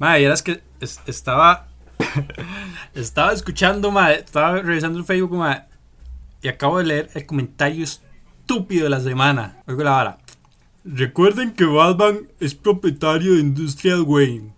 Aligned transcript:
Madre, 0.00 0.24
eras 0.24 0.42
que 0.42 0.62
estaba. 1.06 1.68
estaba 2.94 3.34
escuchando, 3.34 3.90
madre. 3.90 4.20
Estaba 4.20 4.62
revisando 4.62 4.98
el 4.98 5.04
Facebook, 5.04 5.36
madre. 5.36 5.64
Y 6.42 6.48
acabo 6.48 6.78
de 6.78 6.86
leer 6.86 7.10
el 7.14 7.26
comentario 7.26 7.84
estúpido 7.84 8.84
de 8.84 8.90
la 8.90 9.00
semana. 9.00 9.62
Oigo 9.66 9.84
la 9.84 9.90
vara. 9.90 10.18
Recuerden 10.84 11.52
que 11.52 11.66
Batman 11.66 12.20
es 12.40 12.54
propietario 12.54 13.34
de 13.34 13.40
Industrial 13.40 14.00
Wayne 14.00 14.54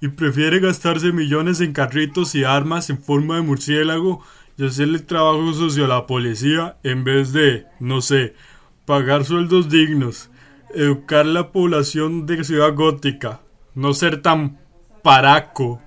y 0.00 0.08
prefiere 0.08 0.60
gastarse 0.60 1.12
millones 1.12 1.60
en 1.60 1.74
carritos 1.74 2.34
y 2.34 2.44
armas 2.44 2.88
en 2.88 2.98
forma 2.98 3.36
de 3.36 3.42
murciélago 3.42 4.24
y 4.56 4.64
hacerle 4.64 5.00
trabajo 5.00 5.52
sucio 5.52 5.84
a 5.84 5.88
la 5.88 6.06
policía 6.06 6.78
en 6.82 7.04
vez 7.04 7.34
de, 7.34 7.66
no 7.80 8.00
sé, 8.00 8.34
pagar 8.86 9.26
sueldos 9.26 9.68
dignos, 9.68 10.30
educar 10.74 11.26
la 11.26 11.52
población 11.52 12.24
de 12.24 12.44
Ciudad 12.44 12.74
Gótica, 12.74 13.42
no 13.74 13.92
ser 13.92 14.22
tan 14.22 14.58
paraco. 15.06 15.80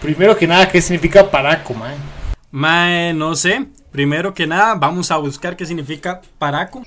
Primero 0.00 0.36
que 0.36 0.46
nada, 0.46 0.68
¿qué 0.68 0.80
significa 0.80 1.28
paraco, 1.28 1.74
man? 1.74 1.96
Mae, 2.52 3.12
no 3.12 3.34
sé. 3.34 3.66
Primero 3.90 4.32
que 4.32 4.46
nada, 4.46 4.76
vamos 4.76 5.10
a 5.10 5.16
buscar 5.16 5.56
qué 5.56 5.66
significa 5.66 6.20
paraco. 6.38 6.84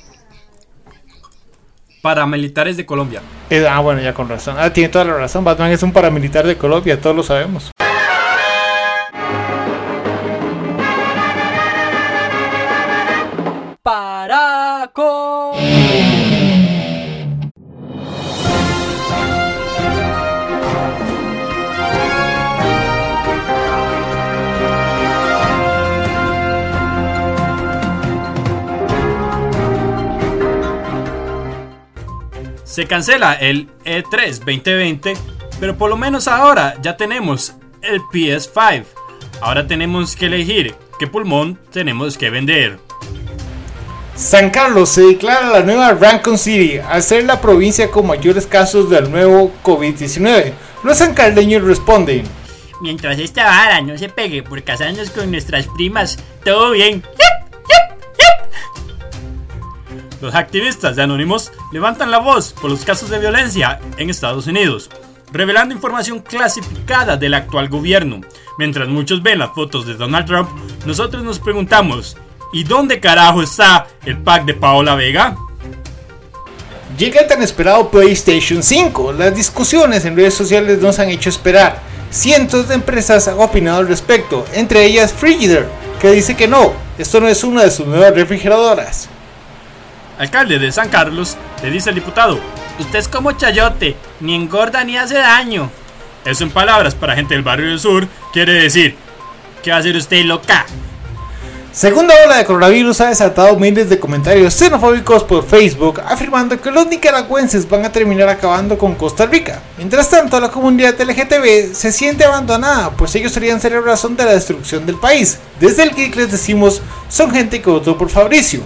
Paramilitares 2.01 2.77
de 2.77 2.85
Colombia. 2.85 3.21
Eh, 3.49 3.67
ah, 3.69 3.81
bueno, 3.81 3.99
ya 4.01 4.13
con 4.13 4.29
razón. 4.29 4.55
Ah, 4.57 4.71
tiene 4.71 4.87
toda 4.87 5.03
la 5.03 5.17
razón. 5.17 5.43
Batman 5.43 5.71
es 5.71 5.83
un 5.83 5.91
paramilitar 5.91 6.47
de 6.47 6.57
Colombia, 6.57 7.01
todos 7.01 7.13
lo 7.13 7.23
sabemos. 7.23 7.71
Paraco. 13.83 15.57
Se 32.75 32.87
cancela 32.87 33.35
el 33.35 33.69
E 33.85 34.03
E3 34.03 34.39
2020, 34.39 35.13
pero 35.61 35.77
por 35.77 35.89
lo 35.89 35.95
menos 35.95 36.27
ahora 36.27 36.75
ya 36.81 36.97
tenemos 36.97 37.53
el 37.81 38.01
PS5. 38.01 38.83
Ahora 39.39 39.65
tenemos 39.65 40.13
que 40.13 40.25
elegir 40.25 40.75
qué 40.99 41.07
pulmón 41.07 41.57
tenemos 41.71 42.17
que 42.17 42.29
vender. 42.29 42.77
San 44.13 44.49
Carlos 44.49 44.89
se 44.89 45.03
declara 45.03 45.51
la 45.51 45.61
nueva 45.61 45.93
Rancon 45.93 46.37
City 46.37 46.79
al 46.79 47.01
ser 47.01 47.23
la 47.23 47.39
provincia 47.39 47.89
con 47.89 48.07
mayores 48.07 48.45
casos 48.45 48.89
del 48.89 49.09
nuevo 49.09 49.53
COVID-19. 49.63 50.51
Los 50.83 50.97
sancarleños 50.97 51.63
responden. 51.63 52.25
Mientras 52.81 53.17
esta 53.19 53.45
vara 53.45 53.79
no 53.79 53.97
se 53.97 54.09
pegue 54.09 54.43
por 54.43 54.61
casarnos 54.63 55.11
con 55.11 55.31
nuestras 55.31 55.65
primas, 55.77 56.19
todo 56.43 56.71
bien. 56.71 57.03
Los 60.21 60.33
activistas 60.33 60.95
de 60.95 61.03
Anonymous 61.03 61.51
levantan 61.71 62.11
la 62.11 62.19
voz 62.19 62.53
por 62.53 62.69
los 62.69 62.85
casos 62.85 63.09
de 63.09 63.19
violencia 63.19 63.79
en 63.97 64.09
Estados 64.09 64.47
Unidos, 64.47 64.89
revelando 65.31 65.75
información 65.75 66.19
clasificada 66.19 67.17
del 67.17 67.33
actual 67.33 67.69
gobierno. 67.69 68.21
Mientras 68.57 68.87
muchos 68.87 69.21
ven 69.21 69.39
las 69.39 69.51
fotos 69.53 69.85
de 69.85 69.95
Donald 69.95 70.25
Trump, 70.25 70.49
nosotros 70.85 71.23
nos 71.23 71.39
preguntamos, 71.39 72.15
¿y 72.53 72.63
dónde 72.63 72.99
carajo 72.99 73.41
está 73.41 73.87
el 74.05 74.17
pack 74.17 74.45
de 74.45 74.53
Paola 74.53 74.95
Vega? 74.95 75.35
Llega 76.97 77.19
el 77.19 77.27
tan 77.27 77.41
esperado 77.41 77.89
PlayStation 77.89 78.63
5. 78.63 79.11
Las 79.11 79.35
discusiones 79.35 80.05
en 80.05 80.15
redes 80.15 80.33
sociales 80.33 80.81
nos 80.81 80.97
han 80.99 81.09
hecho 81.09 81.27
esperar. 81.27 81.81
Cientos 82.09 82.69
de 82.69 82.75
empresas 82.75 83.27
han 83.27 83.37
opinado 83.39 83.79
al 83.79 83.89
respecto, 83.89 84.45
entre 84.53 84.85
ellas 84.85 85.11
Frigidaire, 85.11 85.67
que 85.99 86.11
dice 86.11 86.37
que 86.37 86.47
no, 86.47 86.71
esto 86.97 87.19
no 87.19 87.27
es 87.27 87.43
una 87.43 87.63
de 87.63 87.71
sus 87.71 87.85
nuevas 87.85 88.13
refrigeradoras. 88.13 89.09
Alcalde 90.17 90.59
de 90.59 90.71
San 90.71 90.89
Carlos 90.89 91.37
le 91.61 91.71
dice 91.71 91.89
al 91.89 91.95
diputado, 91.95 92.39
Usted 92.79 92.99
es 92.99 93.07
como 93.07 93.31
chayote, 93.33 93.95
ni 94.19 94.35
engorda 94.35 94.83
ni 94.83 94.97
hace 94.97 95.15
daño. 95.15 95.69
eso 96.25 96.43
en 96.43 96.51
palabras 96.51 96.95
para 96.95 97.15
gente 97.15 97.33
del 97.33 97.43
barrio 97.43 97.69
del 97.69 97.79
sur 97.79 98.07
quiere 98.33 98.53
decir, 98.53 98.95
¿Qué 99.63 99.71
va 99.71 99.77
a 99.77 99.79
hacer 99.79 99.95
usted 99.95 100.23
loca? 100.25 100.65
Segunda 101.71 102.13
ola 102.25 102.37
de 102.37 102.45
coronavirus 102.45 103.01
ha 103.01 103.09
desatado 103.09 103.57
miles 103.57 103.89
de 103.89 103.99
comentarios 103.99 104.53
xenofóbicos 104.53 105.23
por 105.25 105.45
Facebook 105.45 105.99
afirmando 106.07 106.61
que 106.61 106.71
los 106.71 106.87
nicaragüenses 106.87 107.67
van 107.67 107.83
a 107.83 107.91
terminar 107.91 108.29
acabando 108.29 108.77
con 108.77 108.95
Costa 108.95 109.25
Rica. 109.25 109.61
Mientras 109.77 110.09
tanto, 110.09 110.39
la 110.39 110.49
comunidad 110.49 110.97
LGTB 110.97 111.73
se 111.73 111.91
siente 111.91 112.23
abandonada, 112.23 112.91
pues 112.91 113.13
ellos 113.15 113.33
serían 113.33 113.59
ser 113.59 113.73
razón 113.81 114.15
de 114.15 114.23
la 114.23 114.31
destrucción 114.31 114.85
del 114.85 114.95
país. 114.95 115.39
Desde 115.59 115.83
el 115.83 115.93
Geek 115.93 116.15
les 116.15 116.31
decimos, 116.31 116.81
son 117.09 117.31
gente 117.31 117.61
que 117.61 117.69
votó 117.69 117.97
por 117.97 118.09
Fabricio. 118.09 118.61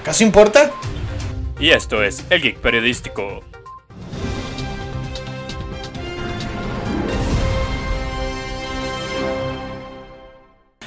¿Acaso 0.00 0.24
importa? 0.24 0.70
y 1.58 1.70
esto 1.72 2.02
es 2.02 2.24
el 2.30 2.40
Geek 2.40 2.56
Periodístico. 2.58 3.42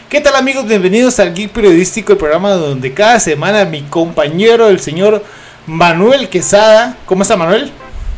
¿Qué 0.09 0.19
tal 0.19 0.35
amigos? 0.35 0.65
Bienvenidos 0.67 1.19
al 1.19 1.33
Geek 1.33 1.51
Periodístico, 1.51 2.13
el 2.13 2.17
programa 2.17 2.51
donde 2.51 2.93
cada 2.93 3.19
semana 3.19 3.65
mi 3.65 3.83
compañero, 3.83 4.67
el 4.67 4.79
señor 4.79 5.23
Manuel 5.67 6.29
Quesada, 6.29 6.97
¿cómo 7.05 7.21
está 7.21 7.37
Manuel? 7.37 7.71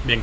Bien, 0.05 0.21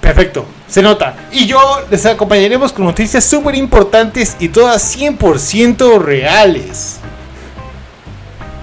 Perfecto, 0.00 0.46
se 0.68 0.82
nota. 0.82 1.16
Y 1.32 1.46
yo 1.46 1.58
les 1.90 2.06
acompañaremos 2.06 2.72
con 2.72 2.84
noticias 2.84 3.24
súper 3.24 3.56
importantes 3.56 4.36
y 4.38 4.48
todas 4.48 4.96
100% 4.96 6.00
reales. 6.00 6.98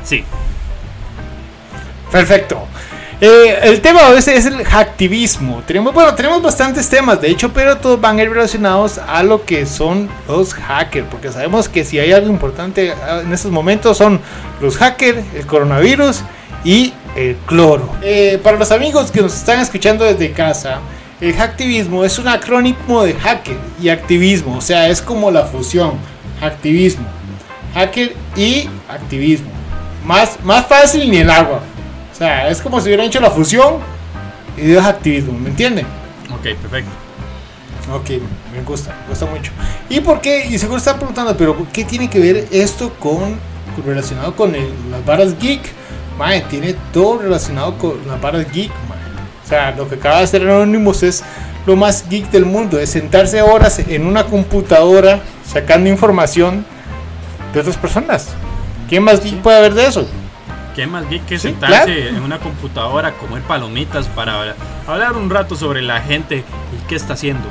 sí, 0.06 0.24
Perfecto. 2.14 2.68
Eh, 3.20 3.58
el 3.64 3.82
tema 3.82 4.12
de 4.12 4.20
es 4.20 4.46
el 4.46 4.64
hacktivismo. 4.64 5.64
Tenemos, 5.66 5.96
bueno, 5.96 6.14
tenemos 6.14 6.44
bastantes 6.44 6.88
temas, 6.88 7.20
de 7.20 7.30
hecho, 7.30 7.52
pero 7.52 7.78
todos 7.78 8.00
van 8.00 8.20
a 8.20 8.22
ir 8.22 8.30
relacionados 8.30 9.00
a 9.00 9.24
lo 9.24 9.44
que 9.44 9.66
son 9.66 10.08
los 10.28 10.54
hackers, 10.54 11.08
porque 11.10 11.32
sabemos 11.32 11.68
que 11.68 11.84
si 11.84 11.98
hay 11.98 12.12
algo 12.12 12.30
importante 12.30 12.92
ah, 12.92 13.22
en 13.24 13.34
estos 13.34 13.52
momentos 13.52 13.98
son 13.98 14.22
los 14.62 14.78
hackers, 14.78 15.24
el 15.34 15.48
coronavirus 15.48 16.22
y 16.64 16.94
el 17.16 17.36
cloro. 17.48 17.90
Eh, 18.04 18.40
para 18.44 18.58
los 18.58 18.72
amigos 18.72 19.10
que 19.10 19.22
nos 19.22 19.34
están 19.34 19.60
escuchando 19.60 20.06
desde 20.06 20.32
casa, 20.34 20.82
el 21.20 21.34
hacktivismo 21.34 22.06
es 22.06 22.20
un 22.20 22.28
acrónimo 22.28 23.04
de 23.04 23.16
hacker 23.16 23.58
y 23.82 23.90
activismo, 23.90 24.58
o 24.58 24.62
sea, 24.62 24.88
es 24.88 25.02
como 25.02 25.32
la 25.32 25.46
fusión, 25.46 25.94
hacktivismo, 26.40 27.08
hacker 27.74 28.14
y 28.36 28.70
activismo. 28.88 29.50
Más, 30.06 30.38
más 30.44 30.68
fácil 30.68 31.10
ni 31.10 31.18
el 31.18 31.32
agua. 31.32 31.62
Sea, 32.24 32.50
es 32.50 32.62
como 32.62 32.80
si 32.80 32.88
hubieran 32.88 33.08
hecho 33.08 33.20
la 33.20 33.30
fusión 33.32 33.76
y 34.58 34.62
dio 34.62 34.82
activismo, 34.82 35.38
¿me 35.38 35.50
entienden? 35.50 35.86
ok, 36.32 36.42
perfecto. 36.62 36.92
Ok, 37.94 38.10
me 38.56 38.62
gusta, 38.66 38.96
me 39.04 39.10
gusta 39.10 39.26
mucho. 39.26 39.52
¿Y 39.90 40.00
por 40.00 40.22
qué? 40.22 40.46
Y 40.48 40.58
seguro 40.58 40.78
están 40.78 40.96
preguntando, 40.98 41.36
pero 41.36 41.68
¿qué 41.74 41.84
tiene 41.84 42.10
que 42.10 42.20
ver 42.20 42.48
esto 42.52 42.94
con 42.98 43.38
relacionado 43.86 44.34
con 44.38 44.56
el- 44.56 44.72
las 44.90 45.04
varas 45.06 45.38
geek? 45.38 45.60
Mae, 46.18 46.42
tiene 46.42 46.76
todo 46.94 47.18
relacionado 47.18 47.78
con 47.78 47.96
las 48.08 48.22
varas 48.22 48.50
geek, 48.54 48.70
mae. 48.88 49.00
O 49.44 49.48
sea, 49.50 49.72
lo 49.72 49.90
que 49.90 49.96
acaba 49.96 50.20
de 50.20 50.24
hacer 50.24 50.44
Anonymous 50.44 51.04
es 51.04 51.24
lo 51.66 51.76
más 51.76 52.08
geek 52.08 52.32
del 52.32 52.46
mundo, 52.46 52.80
es 52.80 52.90
sentarse 52.92 53.42
horas 53.42 53.80
en 53.80 54.06
una 54.08 54.24
computadora 54.24 55.20
sacando 55.46 55.90
información 55.90 56.66
de 57.54 57.60
otras 57.60 57.76
personas. 57.76 58.30
¿Qué 58.90 59.02
más 59.02 59.22
geek 59.22 59.42
puede 59.42 59.58
haber 59.58 59.74
de 59.74 59.88
eso? 59.88 60.08
¿Qué 60.76 60.88
más 60.88 61.08
geek 61.10 61.26
que 61.26 61.38
Sí, 61.38 61.50
sentarse 61.50 61.86
claro. 62.02 62.18
en 62.18 62.24
una 62.24 62.40
computadora, 62.40 63.12
comer 63.14 63.42
palomitas 63.44 64.08
para 64.08 64.56
hablar- 64.88 65.16
un 65.16 65.30
rato 65.30 65.56
sobre 65.56 65.82
la 65.82 66.02
gente 66.02 66.38
y 66.38 66.88
qué 66.88 66.96
está 66.96 67.14
haciendo? 67.14 67.48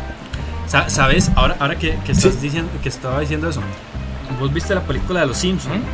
Sa- 0.66 0.88
¿Sabes? 0.90 1.30
Ahora, 1.36 1.56
ahora 1.60 1.76
que, 1.78 1.96
que 2.04 2.12
estás 2.12 2.34
Sí. 2.34 2.40
diciendo, 2.42 2.70
que 2.82 2.88
estaba 2.88 3.20
diciendo 3.20 3.48
eso, 3.48 3.60
¿vos 4.40 4.52
viste 4.52 4.74
la 4.74 4.80
película 4.82 5.20
de 5.20 5.26
los 5.26 5.36
Simpsons? 5.36 5.76
Ujú. 5.76 5.84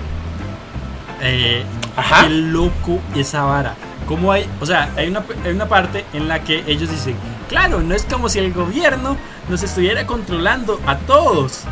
Eh, 1.20 1.64
Ajá. 1.96 2.22
Qué 2.24 2.30
loco 2.30 3.00
esa 3.16 3.42
vara. 3.42 3.74
¿Cómo 4.06 4.30
hay? 4.32 4.46
O 4.60 4.66
sea, 4.66 4.90
hay 4.96 5.08
una, 5.08 5.22
hay 5.44 5.50
una 5.52 5.66
parte 5.66 6.04
en 6.14 6.28
la 6.28 6.42
que 6.44 6.62
ellos 6.66 6.88
dicen, 6.90 7.14
claro, 7.48 7.80
no 7.80 7.94
es 7.94 8.04
como 8.04 8.28
si 8.28 8.38
el 8.38 8.52
gobierno 8.52 9.16
nos 9.50 9.62
estuviera 9.62 10.06
controlando 10.06 10.80
a 10.86 10.96
todos. 10.96 11.64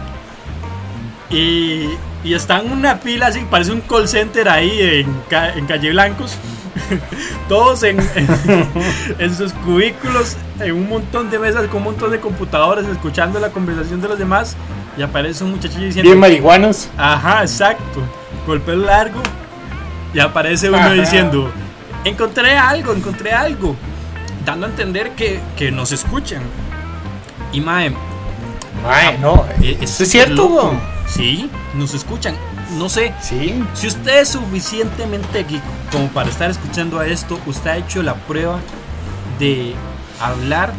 Y, 1.30 1.88
y 2.26 2.34
están 2.34 2.66
en 2.66 2.72
una 2.72 2.96
fila 2.96 3.28
así, 3.28 3.40
parece 3.50 3.72
un 3.72 3.80
call 3.80 4.08
center 4.08 4.48
ahí 4.48 4.78
en, 4.80 5.16
en 5.56 5.66
Calle 5.66 5.90
Blancos. 5.90 6.36
Todos 7.48 7.82
en, 7.84 7.98
en, 8.00 8.28
en 9.18 9.34
sus 9.34 9.52
cubículos, 9.54 10.36
en 10.60 10.72
un 10.74 10.88
montón 10.88 11.30
de 11.30 11.38
mesas 11.38 11.66
con 11.68 11.78
un 11.78 11.84
montón 11.84 12.10
de 12.10 12.20
computadoras, 12.20 12.84
escuchando 12.86 13.40
la 13.40 13.50
conversación 13.50 14.00
de 14.00 14.08
los 14.08 14.18
demás. 14.18 14.56
Y 14.98 15.02
aparece 15.02 15.44
un 15.44 15.52
muchachillo 15.52 15.86
diciendo: 15.86 16.08
Bien 16.10 16.18
marihuanos. 16.20 16.88
Ajá, 16.98 17.42
exacto. 17.42 18.02
Con 18.44 18.56
el 18.56 18.60
pelo 18.60 18.84
largo. 18.84 19.20
Y 20.14 20.20
aparece 20.20 20.68
uno 20.68 20.78
Ajá. 20.78 20.92
diciendo, 20.92 21.50
encontré 22.04 22.56
algo, 22.56 22.92
encontré 22.92 23.32
algo. 23.32 23.76
Dando 24.44 24.66
a 24.66 24.70
entender 24.70 25.10
que, 25.12 25.40
que 25.56 25.70
nos 25.70 25.92
escuchan. 25.92 26.42
Y 27.52 27.60
mae, 27.60 27.90
Mae, 28.82 29.18
no. 29.18 29.44
eh, 29.62 29.72
Eso 29.80 29.84
es 29.84 29.90
súper 29.90 30.06
cierto, 30.08 30.42
loco. 30.42 30.74
Sí, 31.06 31.50
nos 31.74 31.94
escuchan. 31.94 32.34
No 32.78 32.88
sé, 32.88 33.14
Sí. 33.22 33.62
si 33.74 33.86
usted 33.86 34.22
es 34.22 34.28
suficientemente 34.30 35.44
geek 35.44 35.62
como 35.92 36.08
para 36.08 36.28
estar 36.28 36.50
escuchando 36.50 36.98
a 36.98 37.06
esto, 37.06 37.38
usted 37.46 37.70
ha 37.70 37.76
hecho 37.76 38.02
la 38.02 38.14
prueba 38.14 38.58
de 39.38 39.74
hablar 40.20 40.72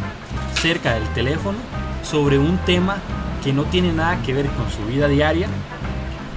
cerca 0.61 0.93
del 0.95 1.07
teléfono 1.13 1.57
sobre 2.03 2.37
un 2.39 2.57
tema 2.59 2.97
que 3.43 3.53
no 3.53 3.63
tiene 3.63 3.93
nada 3.93 4.17
que 4.25 4.33
ver 4.33 4.47
con 4.47 4.69
su 4.71 4.83
vida 4.85 5.07
diaria 5.07 5.47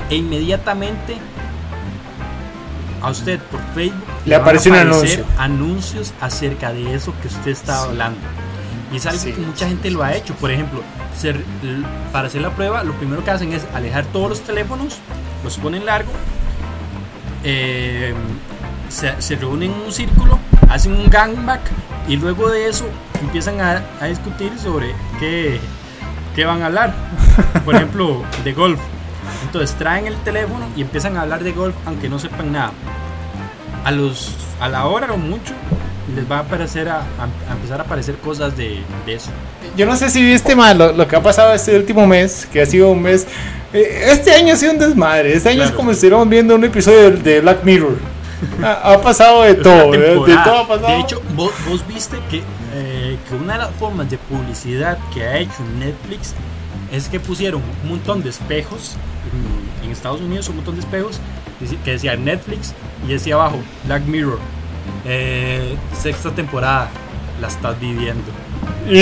e 0.09 0.17
inmediatamente 0.17 1.17
a 3.03 3.11
usted 3.11 3.41
por 3.41 3.61
Facebook 3.75 4.05
Le 4.27 4.33
van 4.37 4.41
a 4.41 4.43
aparece 4.43 4.71
un 4.71 4.77
anuncio. 4.77 5.25
anuncios 5.39 6.13
acerca 6.21 6.73
de 6.73 6.95
eso 6.95 7.13
que 7.23 7.29
usted 7.29 7.51
está 7.51 7.83
hablando. 7.83 8.19
Y 8.93 8.97
es 8.97 9.07
algo 9.07 9.21
Sí. 9.21 9.33
que 9.33 9.41
mucha 9.41 9.69
gente 9.69 9.91
lo 9.91 10.03
ha 10.03 10.15
hecho. 10.15 10.35
Por 10.35 10.51
ejemplo, 10.51 10.83
ser- 11.17 11.45
para 12.13 12.27
hacer 12.29 12.41
la 12.43 12.51
prueba, 12.51 12.83
lo 12.85 12.93
primero 12.95 13.23
que 13.25 13.31
hacen 13.31 13.53
es 13.53 13.65
alejar 13.75 14.05
todos 14.07 14.29
los 14.31 14.41
teléfonos, 14.41 14.99
los 15.45 15.57
ponen 15.59 15.87
largo, 15.87 16.11
eh, 17.45 18.15
se, 18.89 19.21
se 19.23 19.37
reúnen 19.37 19.73
en 19.73 19.81
un 19.87 19.93
círculo, 19.93 20.39
hacen 20.69 20.93
un 20.93 21.09
gangbang 21.09 21.61
y 22.09 22.17
luego 22.17 22.49
de 22.51 22.69
eso 22.69 22.87
empiezan 23.21 23.61
a, 23.61 23.83
a 24.01 24.07
discutir 24.07 24.53
sobre 24.59 24.93
qué, 25.19 25.61
qué 26.35 26.45
van 26.45 26.63
a 26.63 26.67
hablar. 26.67 26.95
Por 27.65 27.75
ejemplo, 27.77 28.23
de 28.45 28.53
golf. 28.53 28.81
Entonces 29.45 29.77
traen 29.79 30.07
el 30.07 30.17
teléfono 30.17 30.67
y 30.77 30.83
empiezan 30.83 31.17
a 31.17 31.23
hablar 31.23 31.43
de 31.45 31.53
golf 31.53 31.75
aunque 31.87 32.09
no 32.09 32.19
sepan 32.19 32.53
nada. 32.53 32.73
A, 33.85 33.91
los, 33.93 34.35
a 34.61 34.69
la 34.69 34.87
hora 34.87 35.13
o 35.13 35.17
mucho 35.17 35.55
les 36.14 36.31
va 36.31 36.38
a, 36.38 36.41
aparecer 36.41 36.88
a, 36.88 36.99
a- 36.99 37.50
a 37.50 37.52
empezar 37.52 37.81
a 37.81 37.85
aparecer 37.85 38.17
cosas 38.17 38.56
de, 38.56 38.81
de 39.06 39.14
eso. 39.14 39.31
Yo 39.76 39.87
no 39.87 39.97
sé 39.97 40.11
si 40.11 40.23
viste 40.25 40.56
mal 40.56 40.76
lo, 40.79 40.93
lo 40.93 41.06
que 41.06 41.17
ha 41.17 41.23
pasado 41.23 41.52
este 41.55 41.76
último 41.76 42.06
mes, 42.06 42.47
que 42.52 42.62
ha 42.62 42.67
sido 42.67 42.91
un 42.91 43.02
mes. 43.02 43.26
eh, 43.73 44.06
Este 44.11 44.32
año 44.35 44.55
ha 44.55 44.56
sido 44.56 44.73
un 44.73 44.79
desmadre. 44.79 45.35
Este 45.35 45.49
año 45.50 45.58
es 45.62 45.69
Claro. 45.69 45.76
como 45.76 45.91
si 45.91 45.94
estuviéramos 45.94 46.29
viendo 46.29 46.55
un 46.56 46.64
episodio 46.64 47.11
de, 47.11 47.17
de 47.19 47.41
Black 47.41 47.62
Mirror. 47.64 47.97
Ha, 48.64 48.94
ha 48.94 49.00
pasado 49.02 49.43
de 49.43 49.50
Es 49.50 49.61
todo, 49.62 49.91
de, 49.93 49.99
de 49.99 50.14
todo 50.17 50.58
ha 50.61 50.67
pasado. 50.67 50.88
De 50.88 51.00
hecho, 51.00 51.20
vos, 51.37 51.52
vos 51.69 51.87
viste 51.87 52.17
que, 52.31 52.38
eh, 52.75 53.19
que 53.29 53.35
una 53.35 53.52
de 53.52 53.58
las 53.58 53.70
formas 53.73 54.08
de 54.11 54.17
publicidad 54.17 54.97
que 55.12 55.25
ha 55.25 55.37
hecho 55.38 55.62
Netflix 55.79 56.32
es 56.91 57.08
que 57.11 57.20
pusieron 57.20 57.61
un 57.82 57.88
montón 57.91 58.23
de 58.23 58.31
espejos 58.31 58.97
en, 59.85 59.91
Estados 59.93 60.20
Unidos, 60.23 60.49
un 60.49 60.56
montón 60.56 60.76
de 60.76 60.81
espejos 60.81 61.20
que 61.85 61.91
decía 61.91 62.17
Netflix 62.17 62.73
y 63.06 63.12
decía 63.12 63.35
abajo 63.35 63.58
Black 63.85 64.05
Mirror, 64.06 64.38
eh, 65.05 65.77
sexta 66.00 66.31
temporada, 66.31 66.88
la 67.41 67.49
estás 67.49 67.79
viviendo. 67.81 68.25
y, 68.91 68.93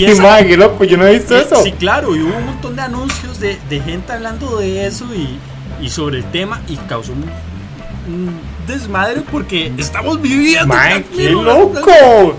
y 0.00 0.04
esa- 0.06 0.44
qué 0.46 0.56
loco, 0.56 0.84
yo 0.84 0.96
no 0.96 1.06
he 1.06 1.14
visto 1.18 1.36
Eh, 1.36 1.42
eso. 1.46 1.62
Sí, 1.62 1.72
claro, 1.72 2.14
y 2.16 2.20
hubo 2.22 2.36
un 2.36 2.46
montón 2.46 2.76
de 2.76 2.82
anuncios 2.82 3.40
de, 3.40 3.58
de 3.68 3.80
gente 3.80 4.12
hablando 4.12 4.58
de 4.58 4.86
eso 4.86 5.06
y, 5.14 5.38
y 5.84 5.88
sobre 5.90 6.18
el 6.18 6.24
tema 6.24 6.60
y 6.68 6.76
causó 6.76 7.12
un, 7.12 7.24
un 8.12 8.40
desmadre 8.66 9.22
porque 9.30 9.72
estamos 9.78 10.20
viviendo. 10.20 10.66
Black 10.74 11.04
qué 11.14 11.30
loco. 11.30 12.36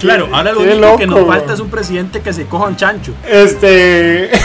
Claro, 0.00 0.28
ahora 0.32 0.50
lo 0.52 0.60
único 0.60 0.96
que 0.96 1.06
nos 1.06 1.26
falta 1.26 1.52
es 1.54 1.60
un 1.60 1.68
presidente 1.70 2.20
que 2.20 2.32
se 2.32 2.46
coja 2.46 2.66
un 2.66 2.76
chancho. 2.76 3.12
Este. 3.28 4.30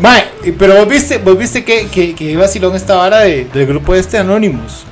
Mae, 0.00 0.24
pero 0.58 0.74
vos 0.76 0.88
viste, 0.88 1.18
vos 1.18 1.38
viste 1.38 1.64
que, 1.64 1.86
que, 1.88 2.14
que 2.14 2.36
vacilón 2.36 2.74
esta 2.76 2.96
vara 2.96 3.20
de- 3.20 3.44
del 3.46 3.66
grupo 3.66 3.94
este 3.94 4.18
Anonymous. 4.18 4.84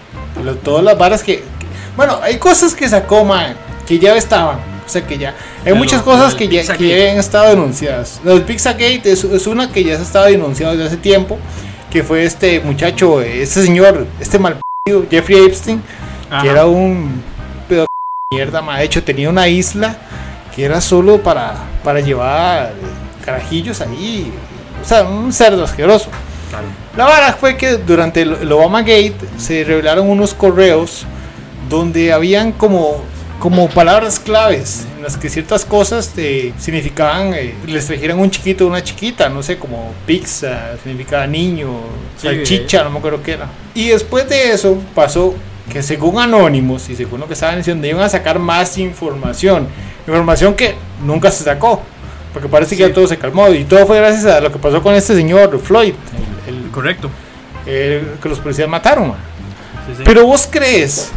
Lo- 0.42 0.56
todas 0.56 0.84
las 0.84 0.96
varas 0.98 1.22
que, 1.22 1.36
que- 1.38 1.44
Bueno, 1.96 2.18
hay 2.22 2.38
cosas 2.38 2.74
que 2.74 2.88
sacó, 2.88 3.24
Mae, 3.24 3.54
que 3.86 3.98
ya 3.98 4.14
estaban. 4.16 4.58
O 4.86 4.88
sea 4.92 5.06
que 5.06 5.18
ya. 5.18 5.34
Hay 5.64 5.72
muchas 5.74 6.02
cosas 6.02 6.34
que 6.34 6.48
ya, 6.48 6.62
que 6.76 6.88
ya 6.88 7.12
han 7.12 7.18
estado 7.18 7.50
denunciadas. 7.50 8.20
Del 8.24 8.42
Pizzagate 8.42 9.02
es, 9.12 9.22
es 9.24 9.46
una 9.46 9.70
que 9.70 9.84
ya 9.84 9.96
se 9.96 10.02
estaba 10.02 10.26
denunciando 10.26 10.74
desde 10.76 10.88
hace 10.88 10.96
tiempo. 10.96 11.38
Que 11.90 12.02
fue 12.02 12.24
este 12.24 12.60
muchacho, 12.60 13.20
este 13.20 13.62
señor, 13.64 14.06
este 14.20 14.38
mal 14.38 14.58
Jeffrey 15.10 15.44
Epstein. 15.44 15.82
Ajá. 16.30 16.42
Que 16.42 16.48
era 16.48 16.66
un 16.66 17.22
pedo 17.68 17.82
de 17.82 18.36
mierda, 18.36 18.62
ma. 18.62 18.78
De 18.78 18.84
hecho, 18.84 19.02
tenía 19.04 19.28
una 19.28 19.46
isla 19.48 19.96
que 20.54 20.64
era 20.64 20.80
solo 20.80 21.22
para, 21.22 21.54
para 21.84 22.00
llevar 22.00 22.72
carajillos 23.24 23.80
ahí. 23.80 24.32
O 24.82 24.88
sea, 24.88 25.02
un 25.04 25.32
cerdo 25.32 25.62
asqueroso. 25.64 26.08
Claro. 26.50 26.66
La 26.96 27.04
vara 27.04 27.32
fue 27.32 27.56
que 27.56 27.76
durante 27.76 28.22
el, 28.22 28.52
Obama 28.52 28.80
Gate 28.80 29.16
se 29.38 29.64
revelaron 29.64 30.08
unos 30.08 30.34
correos 30.34 31.06
donde 31.68 32.12
habían 32.12 32.52
como, 32.52 33.02
como 33.38 33.70
palabras 33.70 34.18
claves 34.18 34.86
en 34.96 35.04
las 35.04 35.16
que 35.16 35.30
ciertas 35.30 35.64
cosas 35.64 36.12
eh, 36.16 36.52
significaban, 36.58 37.32
eh, 37.32 37.54
les 37.66 37.86
trajeran 37.86 38.18
un 38.18 38.30
chiquito 38.30 38.66
o 38.66 38.68
una 38.68 38.82
chiquita, 38.82 39.28
no 39.28 39.42
sé, 39.42 39.56
como 39.56 39.94
pizza, 40.04 40.76
significaba 40.82 41.26
niño, 41.26 41.70
Sí, 42.18 42.26
salchicha, 42.26 42.84
no 42.84 42.90
me 42.90 42.98
acuerdo 42.98 43.22
qué 43.22 43.32
era. 43.32 43.46
Y 43.74 43.88
después 43.88 44.28
de 44.28 44.52
eso 44.52 44.76
pasó 44.94 45.34
que 45.70 45.82
según 45.82 46.18
Anónimos 46.18 46.90
y 46.90 46.96
según 46.96 47.20
lo 47.20 47.26
que 47.26 47.34
estaban 47.34 47.56
diciendo, 47.56 47.86
iban 47.86 48.02
a 48.02 48.08
sacar 48.08 48.38
más 48.38 48.76
información. 48.76 49.68
Información 50.06 50.54
que 50.54 50.74
nunca 51.02 51.30
se 51.30 51.44
sacó. 51.44 51.80
Porque 52.32 52.48
parece 52.48 52.76
que 52.76 52.86
ya 52.86 52.92
todo 52.92 53.06
se 53.06 53.16
calmó. 53.16 53.48
Y 53.48 53.64
todo 53.64 53.86
fue 53.86 53.98
gracias 53.98 54.26
a 54.26 54.40
lo 54.40 54.52
que 54.52 54.58
pasó 54.58 54.82
con 54.82 54.94
este 54.94 55.14
señor 55.14 55.58
Floyd. 55.60 55.94
Correcto. 56.72 57.10
el 57.66 58.16
que 58.22 58.28
los 58.28 58.38
policías 58.40 58.68
mataron. 58.68 59.08
ma. 59.08 59.14
Sí, 59.86 59.94
sí. 59.98 60.02
Pero 60.04 60.24
vos 60.26 60.48
crees, 60.50 61.10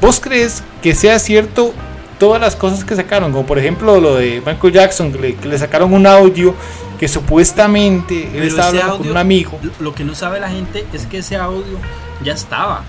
vos 0.00 0.20
crees 0.20 0.62
que 0.82 0.94
sea 0.94 1.18
cierto 1.18 1.72
todas 2.18 2.40
las 2.40 2.54
cosas 2.56 2.84
que 2.84 2.94
sacaron, 2.94 3.32
como 3.32 3.44
por 3.46 3.58
ejemplo 3.58 4.00
lo 4.00 4.14
de 4.16 4.42
Michael 4.46 4.72
Jackson, 4.72 5.12
que 5.12 5.18
le, 5.18 5.34
que 5.34 5.48
le 5.48 5.58
sacaron 5.58 5.92
un 5.92 6.06
audio 6.06 6.54
que 6.98 7.08
supuestamente 7.08 8.30
él 8.34 8.44
estaba 8.44 8.68
hablando 8.68 8.98
con 8.98 9.10
un 9.10 9.16
amigo. 9.16 9.58
Lo- 9.80 9.94
que 9.94 10.04
no 10.04 10.14
sabe 10.14 10.38
la 10.40 10.48
gente 10.48 10.86
es 10.92 11.06
que 11.06 11.18
ese 11.18 11.36
audio 11.36 11.78
ya 12.22 12.32
estaba. 12.34 12.82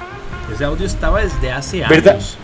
Ese 0.54 0.64
audio 0.66 0.86
estaba 0.86 1.22
desde 1.22 1.52
hace 1.52 1.80
¿Verdad? 1.90 2.16
años. 2.16 2.38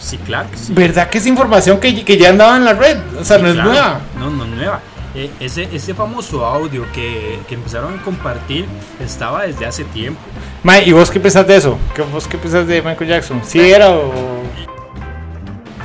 Sí, 0.00 0.18
claro 0.18 0.50
que 0.50 0.56
sí. 0.58 0.72
¿Verdad 0.74 1.08
que 1.08 1.18
es 1.18 1.26
información 1.26 1.78
que, 1.78 2.04
que 2.04 2.18
ya 2.18 2.30
andaba 2.30 2.56
en 2.56 2.64
la 2.64 2.72
red? 2.72 2.98
O 3.20 3.24
sea, 3.24 3.36
Sí, 3.36 3.42
no 3.44 3.48
es 3.50 3.54
nueva. 3.56 4.00
No, 4.18 4.28
no 4.30 4.44
es 4.44 4.50
nueva. 4.50 4.80
Eh, 5.14 5.30
ese, 5.38 5.68
ese 5.72 5.94
famoso 5.94 6.44
audio 6.44 6.84
que, 6.92 7.38
que 7.48 7.54
empezaron 7.54 7.98
a 7.98 8.02
compartir 8.02 8.66
estaba 8.98 9.44
desde 9.44 9.64
hace 9.64 9.84
tiempo. 9.84 10.20
Ma, 10.64 10.80
¿Y 10.80 10.92
vos 10.92 11.10
qué 11.10 11.20
pensás 11.20 11.46
de 11.46 11.56
eso? 11.56 11.78
¿Qué, 11.94 12.02
¿Vos 12.02 12.26
qué 12.26 12.36
pensás 12.36 12.66
de 12.66 12.82
Michael 12.82 13.08
Jackson? 13.10 13.40
¿Sí 13.44 13.60
era 13.60 13.90
o.? 13.90 14.12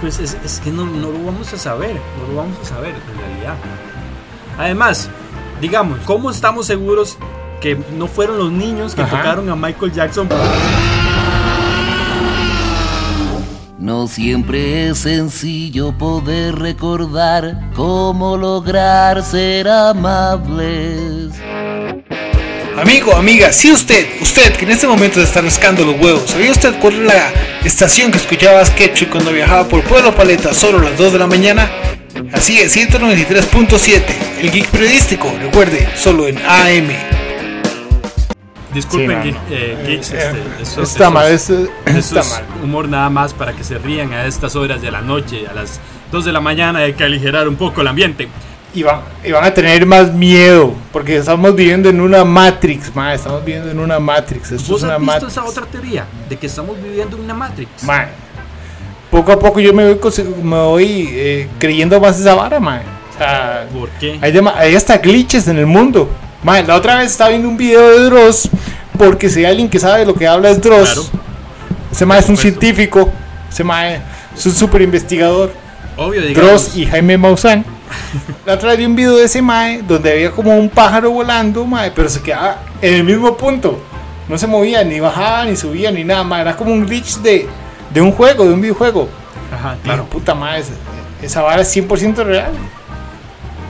Pues 0.02 0.18
es, 0.20 0.36
es 0.44 0.60
que 0.62 0.72
no, 0.72 0.86
no 0.86 1.12
lo 1.12 1.24
vamos 1.26 1.54
a 1.54 1.58
saber, 1.58 1.94
no 1.94 2.34
lo 2.34 2.38
vamos 2.42 2.58
a 2.62 2.66
saber 2.66 2.96
en 2.96 3.20
realidad. 3.20 3.56
Además, 4.57 5.09
digamos, 5.62 6.00
¿cómo 6.06 6.31
estamos 6.31 6.66
seguros 6.66 7.18
que 7.62 7.78
no 7.98 8.07
fueron 8.07 8.38
los 8.40 8.52
niños 8.52 8.95
que 8.95 9.02
Ajá. 9.04 9.18
tocaron 9.18 9.50
a 9.50 9.56
Michael 9.56 9.92
Jackson? 9.92 10.28
No 13.80 14.09
siempre 14.09 14.90
es 14.90 15.00
sencillo 15.00 15.98
poder 15.98 16.56
recordar 16.56 17.71
cómo 17.74 18.36
lograr 18.36 19.24
ser 19.24 19.69
amables. 19.69 21.31
Amigo, 22.78 23.16
amiga, 23.16 23.54
si 23.54 23.71
usted, 23.71 24.06
usted 24.21 24.54
que 24.57 24.66
en 24.66 24.71
este 24.71 24.86
momento 24.86 25.21
se 25.21 25.24
está 25.24 25.40
rascando 25.40 25.86
los 25.86 25.98
huevos, 25.98 26.30
¿sabía 26.30 26.52
usted 26.52 26.78
cuál 26.81 26.95
es 26.95 27.14
la 27.14 27.33
estación 27.64 28.12
que 28.12 28.18
escuchaba 28.18 28.66
Sketchy 28.66 29.06
cuando 29.06 29.31
viajaba 29.31 29.66
por 29.69 29.81
Pueblo 29.83 30.14
Paleta 30.14 30.54
solo 30.54 30.80
a 30.80 30.90
las 30.90 30.98
2 30.98 31.14
de 31.14 31.19
la 31.19 31.28
mañana? 31.28 31.71
Así 32.33 32.59
es, 32.59 32.76
193.7, 32.76 34.04
el 34.42 34.52
geek 34.52 34.68
periodístico, 34.68 35.33
recuerde, 35.42 35.88
solo 35.95 36.28
en 36.28 36.38
AM. 36.40 37.19
Disculpen, 38.73 39.23
Sí, 39.23 39.35
eh, 39.49 39.83
geeks, 39.88 40.11
este, 40.11 40.40
eso- 40.61 40.83
está 40.83 41.04
eso 41.06 41.11
mal, 41.11 41.31
es- 41.31 41.49
está 41.49 42.23
mal. 42.23 42.44
humor 42.64 42.88
nada 42.88 43.09
más 43.09 43.33
para 43.33 43.54
que 43.54 43.64
se 43.64 43.78
rían 43.80 44.14
a 44.14 44.26
estas 44.26 44.56
horas 44.56 44.81
de 44.81 44.92
la 44.92 45.02
noche, 45.02 45.47
a 45.49 45.54
las 45.54 45.80
2 46.11 46.26
de 46.26 46.31
la 46.31 46.40
mañana 46.40 46.80
hay 46.80 46.94
que 46.94 47.04
aligerar 47.04 47.47
un 47.47 47.56
poco 47.56 47.81
el 47.81 47.88
ambiente. 47.88 48.28
Y 48.76 48.83
van, 48.83 49.02
y 49.26 49.31
van 49.31 49.44
a 49.44 49.52
tener 49.52 49.83
más 49.88 50.14
miedo, 50.14 50.73
porque 50.94 51.18
estamos 51.18 51.56
viviendo 51.56 51.90
en 51.90 51.99
una 51.99 52.23
Matrix, 52.23 52.95
ma, 52.95 53.16
estamos 53.16 53.44
viviendo 53.44 53.71
en 53.71 53.80
una 53.80 53.99
Matrix. 53.99 54.52
Esto 54.52 54.71
¿Vos 54.73 54.81
es 54.81 54.83
una 54.83 54.94
has 54.94 54.99
visto 54.99 55.14
Matrix. 55.14 55.31
esa 55.31 55.44
otra 55.45 55.66
teoría 55.66 56.06
de 56.30 56.38
que 56.38 56.45
estamos 56.45 56.76
viviendo 56.81 57.18
en 57.18 57.23
una 57.23 57.33
Matrix? 57.33 57.83
Ma, 57.83 58.06
poco 59.09 59.31
a 59.31 59.40
poco 59.40 59.59
yo 59.59 59.73
me 59.73 59.92
voy, 59.95 59.99
me 60.44 60.56
voy 60.57 61.09
eh, 61.11 61.47
creyendo 61.57 61.99
más 61.99 62.19
esa 62.19 62.35
vara, 62.35 62.59
ma. 62.59 62.81
O 63.16 63.18
sea, 63.18 63.68
¿Por 63.73 63.90
qué? 63.99 64.19
Hay, 64.21 64.38
hay 64.56 64.76
hasta 64.76 64.99
glitches 64.99 65.47
en 65.47 65.57
el 65.57 65.66
mundo. 65.66 66.07
Mae, 66.44 66.64
la 66.66 66.76
otra 66.76 66.98
vez 66.98 67.12
estaba 67.12 67.30
viendo 67.31 67.48
un 67.50 67.58
video 67.58 67.90
de 67.90 68.06
Dross. 68.06 68.50
Porque 68.98 69.30
si 69.30 69.40
hay 69.40 69.46
alguien 69.46 69.69
que 69.69 69.80
sabe 69.80 70.00
de 70.00 70.06
lo 70.06 70.14
que 70.14 70.28
habla 70.28 70.50
es 70.50 70.62
Dross. 70.62 70.90
Claro. 70.94 71.04
Ese 71.92 72.06
mae 72.06 72.19
es 72.19 72.30
un 72.30 72.38
científico. 72.38 73.10
Ese 73.50 73.64
mae 73.64 74.02
es 74.36 74.46
un 74.46 74.54
super 74.54 74.81
investigador. 74.81 75.52
Obvio, 75.98 76.22
digamos. 76.22 76.50
Dross 76.50 76.76
y 76.78 76.86
Jaime 76.86 77.18
Maussan. 77.18 77.66
la 78.46 78.54
otra 78.54 78.69
vez 78.69 78.78
vi 78.78 78.86
un 78.86 78.96
video 78.96 79.16
de 79.18 79.24
ese 79.26 79.42
mae 79.42 79.81
donde 79.81 80.12
había 80.12 80.31
como 80.31 80.56
un 80.58 80.69
pájaro 80.69 81.12
volando, 81.12 81.66
mae, 81.66 81.92
pero 81.92 82.08
se 82.10 82.22
quedaba 82.22 82.60
en 82.81 82.94
el 82.96 83.04
mismo 83.04 83.36
punto. 83.36 83.81
No 84.28 84.38
se 84.38 84.46
movía, 84.48 84.84
ni 84.84 85.00
bajaba, 85.00 85.46
ni 85.46 85.56
subía, 85.58 85.92
ni 85.92 86.04
nada, 86.04 86.24
mae. 86.24 86.42
Era 86.42 86.56
como 86.56 86.72
un 86.72 86.86
glitch 86.86 87.18
de, 87.18 87.48
de 87.94 88.02
un 88.02 88.12
juego, 88.12 88.46
de 88.46 88.54
un 88.54 88.62
videojuego. 88.62 89.10
Ajá, 89.52 89.69
Claro. 89.69 89.80
claro. 89.84 90.06
puta 90.06 90.36
madre. 90.36 90.64
esa 91.22 91.42
vara 91.42 91.62
es 91.64 91.76
100% 91.76 92.24
real. 92.24 92.52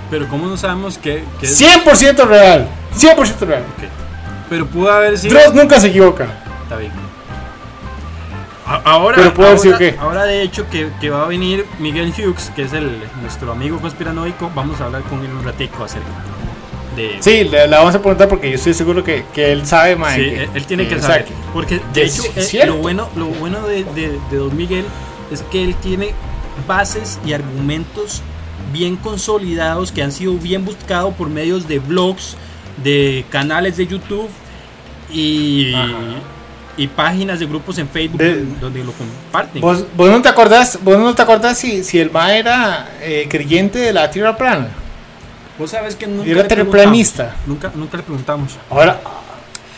Pero 0.09 0.27
¿cómo 0.27 0.47
no 0.47 0.57
sabemos 0.57 0.97
que, 0.97 1.23
que 1.39 1.45
es? 1.45 1.61
100% 1.61 2.25
real. 2.27 2.67
100% 2.97 3.39
real. 3.41 3.63
Ok. 3.77 3.83
Pero 4.49 4.65
pudo 4.65 4.91
haber 4.91 5.17
sido... 5.17 5.37
Dross 5.39 5.53
nunca 5.53 5.79
se 5.79 5.87
equivoca. 5.87 6.25
Está 6.63 6.77
bien. 6.77 6.91
A- 8.65 8.81
Ahora, 8.85 9.17
Pero 9.17 9.33
puedo 9.33 9.49
ahora, 9.49 9.61
decir 9.61 9.75
qué. 9.77 9.95
ahora 9.99 10.23
de 10.25 10.41
hecho 10.43 10.69
que, 10.69 10.89
que 11.01 11.09
va 11.09 11.23
a 11.23 11.27
venir 11.27 11.65
Miguel 11.79 12.13
Hughes, 12.15 12.51
que 12.55 12.63
es 12.63 12.73
el, 12.73 13.01
nuestro 13.21 13.51
amigo 13.51 13.79
conspiranoico, 13.79 14.51
vamos 14.53 14.79
a 14.81 14.85
hablar 14.85 15.01
con 15.03 15.23
él 15.25 15.31
un 15.31 15.43
ratico 15.43 15.83
acerca 15.83 16.07
de... 16.95 17.17
Sí, 17.19 17.43
le, 17.45 17.67
le 17.67 17.75
vamos 17.75 17.95
a 17.95 17.99
preguntar 17.99 18.27
porque 18.27 18.49
yo 18.49 18.55
estoy 18.55 18.73
seguro 18.75 19.03
que, 19.03 19.25
que 19.33 19.51
él 19.51 19.65
sabe, 19.65 19.95
mae. 19.95 20.15
Sí, 20.15 20.21
que- 20.29 20.43
él, 20.43 20.49
él 20.53 20.65
tiene 20.65 20.87
que 20.87 20.95
sea, 20.95 21.01
saber. 21.07 21.25
que- 21.25 21.33
Porque 21.53 21.81
de 21.93 22.03
es 22.03 22.19
hecho, 22.19 22.31
eh, 22.35 22.41
cierto. 22.43 22.73
lo 22.75 22.81
bueno, 22.81 23.09
lo 23.15 23.25
bueno 23.27 23.65
de, 23.67 23.83
de- 23.85 24.19
de 24.29 24.37
Don 24.37 24.55
Miguel 24.55 24.85
es 25.31 25.41
que 25.43 25.63
él 25.63 25.73
tiene 25.75 26.13
bases 26.67 27.19
y 27.25 27.33
argumentos 27.33 28.21
bien 28.71 28.95
consolidados 28.95 29.91
que 29.91 30.01
han 30.03 30.11
sido 30.11 30.33
bien 30.35 30.65
buscados 30.65 31.13
por 31.15 31.29
medios 31.29 31.67
de 31.67 31.79
blogs, 31.79 32.35
de 32.83 33.25
canales 33.29 33.77
de 33.77 33.87
YouTube 33.87 34.29
y, 35.11 35.73
y 36.77 36.87
páginas 36.87 37.39
de 37.39 37.45
grupos 37.45 37.77
en 37.77 37.87
Facebook 37.89 38.19
De- 38.19 38.45
donde 38.61 38.83
lo 38.83 38.91
comparten. 38.93 39.61
¿Vos, 39.61 39.85
vos 39.95 40.09
no 40.09 40.21
te 40.21 40.29
acordás, 40.29 40.79
vos 40.83 40.97
no 40.97 41.13
te 41.15 41.21
acordás 41.21 41.57
si, 41.57 41.83
si 41.83 41.99
el 41.99 42.11
mae 42.11 42.39
era 42.39 42.89
eh, 43.01 43.27
creyente 43.29 43.79
de 43.79 43.93
la 43.93 44.09
tierra 44.09 44.37
plana? 44.37 44.69
Vos 45.57 45.71
sabes 45.71 45.95
que 45.95 46.07
nunca 46.07 46.29
Era 46.29 46.43
le 46.43 46.47
terraplanista. 46.47 47.35
preguntamos. 47.45 47.47
Nunca, 47.47 47.71
nunca 47.75 47.97
le 47.97 48.03
preguntamos. 48.03 48.57
Ahora, 48.69 49.01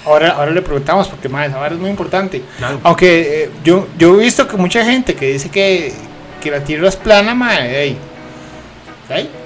ahora, 0.05 0.29
ahora 0.31 0.51
le 0.51 0.61
preguntamos 0.61 1.07
porque 1.07 1.27
mae, 1.27 1.47
esa 1.47 1.57
vara 1.57 1.73
es 1.73 1.81
muy 1.81 1.89
importante. 1.89 2.43
Claro. 2.57 2.79
Aunque 2.83 3.43
eh, 3.45 3.49
yo, 3.63 3.87
yo 3.97 4.15
he 4.15 4.23
visto 4.23 4.47
que 4.47 4.57
mucha 4.57 4.85
gente 4.85 5.15
que 5.15 5.33
dice 5.33 5.49
que, 5.49 5.91
que 6.39 6.51
la 6.51 6.63
tierra 6.63 6.87
es 6.87 6.95
plana, 6.97 7.33
mae, 7.33 7.83
ey, 7.83 7.97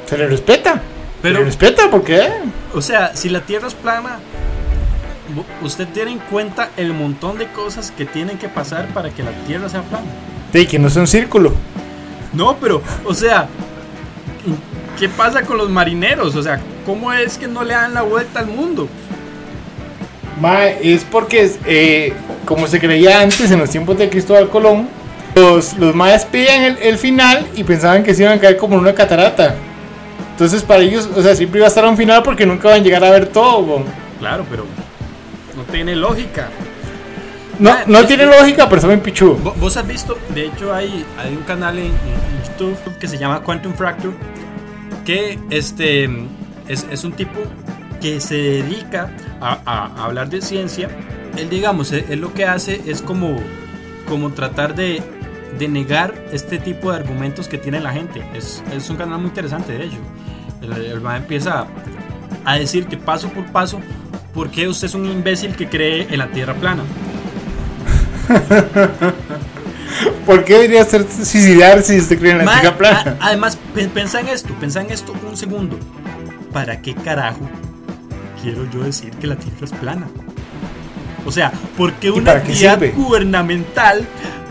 se 0.06 0.18
le 0.18 0.28
respeta. 0.28 0.82
Pero- 1.22 1.36
se 1.36 1.40
le 1.40 1.46
respeta 1.46 1.84
porque 1.90 2.22
O 2.74 2.82
sea, 2.82 3.16
si 3.16 3.30
la 3.30 3.42
Tierra 3.42 3.68
es 3.68 3.74
plana, 3.74 4.20
usted 5.62 5.88
tiene 5.88 6.12
en 6.12 6.20
cuenta 6.20 6.70
el 6.78 6.94
montón 6.94 7.38
de 7.38 7.48
cosas 7.48 7.92
que 7.92 8.06
tienen 8.06 8.38
que 8.38 8.48
pasar 8.50 8.88
para 8.90 9.10
que 9.10 9.24
la 9.24 9.32
Tierra 9.48 9.70
sea 9.70 9.82
plana. 9.82 10.06
de 10.54 10.66
que 10.68 10.80
no 10.80 10.88
es 10.88 10.96
un 10.96 11.08
círculo. 11.08 11.54
No, 12.34 12.56
pero, 12.58 12.82
o 13.04 13.14
sea, 13.14 13.48
¿qué 15.00 15.10
pasa 15.10 15.42
con 15.42 15.58
los 15.58 15.70
marineros? 15.70 16.36
O 16.36 16.44
sea, 16.44 16.60
¿cómo 16.86 17.12
es 17.12 17.38
que 17.38 17.48
no 17.48 17.64
le 17.64 17.74
dan 17.74 17.94
la 17.94 18.04
vuelta 18.04 18.40
al 18.40 18.48
mundo? 18.48 18.88
Mae, 20.40 20.78
es 20.94 21.04
porque, 21.06 21.50
eh, 21.66 22.14
como 22.46 22.68
se 22.68 22.80
creía 22.80 23.22
antes 23.22 23.50
en 23.52 23.60
los 23.60 23.70
tiempos 23.70 23.98
de 23.98 24.10
Cristóbal 24.10 24.50
Colón, 24.50 24.88
los, 25.36 25.78
los 25.78 25.94
mayas 25.96 26.26
pedían 26.26 26.64
el, 26.64 26.78
el 26.78 26.98
final 26.98 27.46
y 27.56 27.64
pensaban 27.64 28.04
que 28.04 28.14
se 28.14 28.24
iban 28.24 28.38
a 28.38 28.42
caer 28.42 28.58
como 28.58 28.76
en 28.76 28.82
una 28.82 28.94
catarata. 28.94 29.56
Entonces, 30.32 30.64
para 30.64 30.82
ellos, 30.82 31.10
o 31.16 31.22
sea, 31.22 31.36
siempre 31.36 31.60
iba 31.60 31.66
a 31.66 31.70
estar 31.70 31.86
a 31.86 31.90
un 31.90 31.98
final 31.98 32.22
porque 32.24 32.46
nunca 32.46 32.70
van 32.70 32.82
a 32.82 32.84
llegar 32.84 33.04
a 33.04 33.10
ver 33.12 33.28
todo. 33.28 33.84
Claro, 34.20 34.46
pero 34.50 34.66
no 35.56 35.64
tiene 35.72 35.96
lógica. 35.96 36.50
No, 37.60 37.70
Ah, 37.70 37.84
no 37.88 38.06
tiene 38.06 38.24
que- 38.26 38.30
lógica, 38.38 38.68
pero 38.68 38.82
saben 38.82 39.00
pichu. 39.00 39.38
Vo- 39.42 39.54
Vos 39.56 39.78
has 39.78 39.88
visto, 39.88 40.18
de 40.34 40.48
hecho 40.48 40.74
hay, 40.74 41.06
hay 41.18 41.34
un 41.36 41.44
canal 41.44 41.78
en, 41.78 41.86
en 41.86 41.92
YouTube 42.60 42.98
que 43.00 43.08
se 43.08 43.18
llama 43.18 43.42
Quantum 43.42 43.74
Fracture, 43.74 44.14
que 45.06 45.40
este, 45.50 46.04
es, 46.68 46.86
es 46.92 47.04
un 47.06 47.14
tipo 47.14 47.40
que 48.02 48.20
se 48.20 48.36
dedica 48.36 49.10
a, 49.40 49.58
a- 49.66 49.92
a 50.02 50.04
hablar 50.06 50.30
de 50.30 50.42
ciencia. 50.42 50.90
Él, 51.38 51.50
digamos, 51.50 51.94
él, 51.94 52.06
él 52.10 52.20
lo 52.20 52.34
que 52.34 52.44
hace 52.46 52.82
es 52.88 53.02
como, 53.02 53.38
como 54.10 54.32
tratar 54.32 54.76
de, 54.76 55.02
de 55.58 55.68
negar 55.68 56.14
este 56.32 56.58
tipo 56.60 56.92
de 56.92 56.98
argumentos 56.98 57.48
que 57.48 57.58
tiene 57.58 57.80
la 57.80 57.92
gente. 57.92 58.24
Es, 58.34 58.64
es 58.74 58.90
un 58.90 58.98
canal 58.98 59.20
muy 59.20 59.28
interesante, 59.30 59.74
de 59.74 59.86
hecho. 59.86 59.98
El, 60.62 60.72
el 60.74 61.02
man 61.02 61.18
empieza 61.18 61.62
a, 61.62 61.68
a 62.46 62.58
decir 62.58 62.88
que 62.88 62.98
paso 62.98 63.30
por 63.30 63.46
paso, 63.52 63.80
¿por 64.34 64.50
qué 64.50 64.68
usted 64.68 64.88
es 64.88 64.96
un 64.96 65.06
imbécil 65.06 65.56
que 65.56 65.68
cree 65.70 66.08
en 66.10 66.18
la 66.20 66.28
Tierra 66.28 66.54
plana? 66.56 66.84
¿Por 70.26 70.44
qué 70.44 70.54
debería 70.54 70.84
ser 70.86 71.06
suicidarse 71.10 71.94
si 71.94 72.00
usted 72.02 72.20
cree 72.20 72.32
en 72.32 72.40
la 72.40 72.60
tierra 72.60 72.78
plana? 72.78 73.18
a- 73.22 73.28
además, 73.28 73.58
pensá 73.94 74.20
en 74.20 74.30
esto, 74.30 74.54
pensá 74.60 74.82
en 74.82 74.90
esto 74.92 75.14
un 75.28 75.38
segundo. 75.38 75.78
¿Para 76.52 76.82
qué 76.82 76.96
carajo 76.96 77.42
quiero 78.42 78.70
yo 78.72 78.84
decir 78.84 79.12
que 79.12 79.28
la 79.28 79.36
Tierra 79.36 79.58
es 79.66 79.72
plana? 79.72 80.08
O 81.26 81.32
sea, 81.32 81.52
¿por 81.78 81.94
qué 81.94 82.12
una 82.12 82.34
entidad 82.34 82.80
gubernamental 82.96 84.06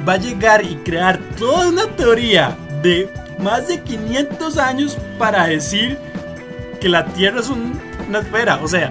va 0.06 0.14
a 0.14 0.16
llegar 0.16 0.64
y 0.64 0.76
crear 0.84 1.18
toda 1.38 1.68
una 1.68 1.86
teoría 1.86 2.56
de 2.82 3.08
más 3.38 3.68
de 3.68 3.80
500 3.80 4.58
años 4.58 4.98
para 5.18 5.46
decir 5.46 5.96
que 6.80 6.88
la 6.88 7.04
Tierra 7.06 7.40
es 7.40 7.48
un- 7.48 7.80
una 8.08 8.18
esfera? 8.20 8.58
O 8.62 8.68
sea, 8.68 8.90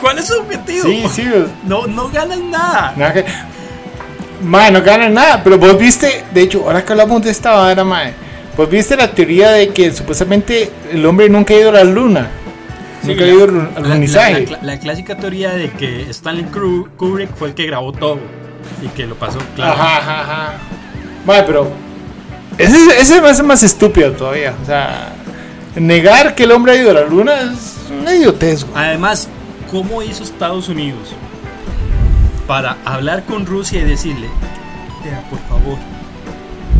¿cuál 0.00 0.18
es 0.18 0.26
su 0.28 0.34
objetivo? 0.38 0.84
Sí, 0.84 1.04
sí, 1.12 1.24
No, 1.64 1.86
no 1.86 2.08
ganan 2.10 2.50
nada. 2.50 2.92
nada 2.96 3.12
que- 3.14 3.24
Mae, 4.42 4.70
no 4.72 4.82
ganan 4.82 5.14
nada, 5.14 5.40
pero 5.44 5.56
vos 5.56 5.78
viste, 5.78 6.24
de 6.34 6.42
hecho, 6.42 6.64
ahora 6.66 6.84
que 6.84 6.92
hablamos 6.92 7.22
de 7.22 7.30
esta 7.30 7.52
vara, 7.52 7.84
mae, 7.84 8.12
vos 8.56 8.68
viste 8.68 8.96
la 8.96 9.08
teoría 9.10 9.52
de 9.52 9.68
que 9.68 9.92
supuestamente 9.92 10.68
el 10.90 11.06
hombre 11.06 11.28
nunca 11.28 11.54
ha 11.54 11.58
ido 11.58 11.68
a 11.70 11.72
la 11.74 11.84
luna. 11.84 12.28
Sí, 13.02 13.08
nunca 13.08 13.24
ha 13.24 13.26
la- 14.62 14.78
clásica 14.78 15.16
teoría 15.16 15.50
de 15.54 15.70
que 15.70 16.02
Stanley 16.10 16.44
Kubrick 16.96 17.34
fue 17.36 17.48
el 17.48 17.54
que 17.54 17.66
grabó 17.66 17.92
todo 17.92 18.18
y 18.82 18.88
que 18.88 19.06
lo 19.06 19.14
pasó 19.16 19.38
claro. 19.56 19.72
Ajá, 19.72 19.98
ajá, 19.98 20.20
ajá. 20.20 20.52
Mae, 21.26 21.42
pero 21.44 21.70
ese, 22.58 22.76
ese 23.00 23.20
me 23.20 23.28
hace 23.30 23.42
más 23.42 23.62
estúpido 23.62 24.12
todavía. 24.12 24.54
O 24.62 24.66
sea, 24.66 25.12
negar 25.76 26.34
que 26.34 26.44
el 26.44 26.52
hombre 26.52 26.72
ha 26.72 26.76
ido 26.76 26.90
a 26.90 26.94
la 26.94 27.02
luna 27.04 27.32
es 27.52 27.76
una 28.00 28.14
idiotez. 28.14 28.64
Además, 28.74 29.28
¿cómo 29.70 30.02
hizo 30.02 30.22
Estados 30.22 30.68
Unidos 30.68 31.08
para 32.46 32.76
hablar 32.84 33.24
con 33.24 33.46
Rusia 33.46 33.80
y 33.80 33.84
decirle, 33.84 34.28
por 35.30 35.38
favor, 35.48 35.78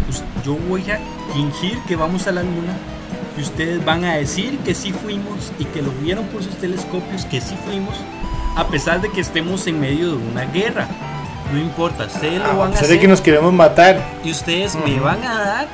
us- 0.09 0.23
yo 0.45 0.55
voy 0.69 0.83
a 0.91 0.99
fingir 1.35 1.79
que 1.88 1.97
vamos 1.97 2.26
a 2.26 2.33
la 2.33 2.43
luna 2.43 2.75
y 3.37 3.41
ustedes 3.43 3.85
van 3.85 4.05
a 4.05 4.15
decir 4.15 4.59
que 4.59 4.75
sí 4.75 4.93
fuimos 4.93 5.53
y 5.59 5.65
que 5.67 5.83
lo 5.83 5.91
vieron 6.03 6.25
por 6.27 6.43
sus 6.43 6.55
telescopios, 6.57 7.25
que 7.27 7.41
sí 7.41 7.55
fuimos, 7.67 7.95
a 8.57 8.67
pesar 8.69 9.01
de 9.01 9.11
que 9.11 9.21
estemos 9.21 9.67
en 9.67 9.81
medio 9.81 10.11
de 10.11 10.17
una 10.17 10.45
guerra. 10.45 10.87
No 11.53 11.59
importa, 11.59 12.05
ustedes 12.07 12.39
lo 12.39 12.45
A 12.47 12.53
van 12.55 12.69
a 12.69 12.71
pesar 12.71 12.85
hacer. 12.85 12.97
de 12.97 13.01
que 13.01 13.09
nos 13.09 13.21
queremos 13.21 13.53
matar. 13.53 14.01
y 14.25 14.31
ustedes 14.31 14.77
me 14.77 14.99
van 15.01 15.23
a 15.25 15.39
dar 15.39 15.69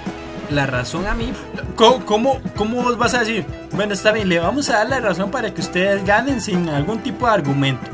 la 0.51 0.67
razón 0.67 1.07
a 1.07 1.15
mí. 1.15 1.33
¿Cómo, 1.77 2.05
cómo, 2.05 2.41
cómo 2.57 2.83
vos 2.83 2.97
vas 2.99 3.15
a 3.15 3.21
decir? 3.21 3.45
Bueno, 3.73 3.93
está 3.95 4.11
bien, 4.13 4.29
le 4.29 4.39
vamos 4.39 4.69
a 4.71 4.79
dar 4.79 4.89
la 4.89 5.01
razón 5.01 5.31
para 5.31 5.53
que 5.53 5.61
ustedes 5.61 6.05
ganen 6.05 6.41
sin 6.41 6.69
algún 6.69 6.99
tipo 7.01 7.27
de 7.27 7.33
argumento. 7.33 7.89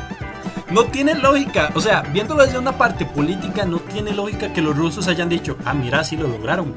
No 0.71 0.85
tiene 0.85 1.15
lógica, 1.15 1.71
o 1.75 1.81
sea, 1.81 2.01
viéndolo 2.03 2.43
desde 2.45 2.59
una 2.59 2.73
parte 2.79 3.05
política, 3.05 3.65
no 3.65 3.79
tiene 3.79 4.13
lógica 4.13 4.53
que 4.53 4.63
los 4.63 4.77
rusos 4.77 5.07
hayan 5.09 5.29
dicho, 5.29 5.57
ah, 5.65 5.75
mira, 5.75 6.03
sí 6.05 6.17
lo 6.17 6.27
lograron. 6.27 6.73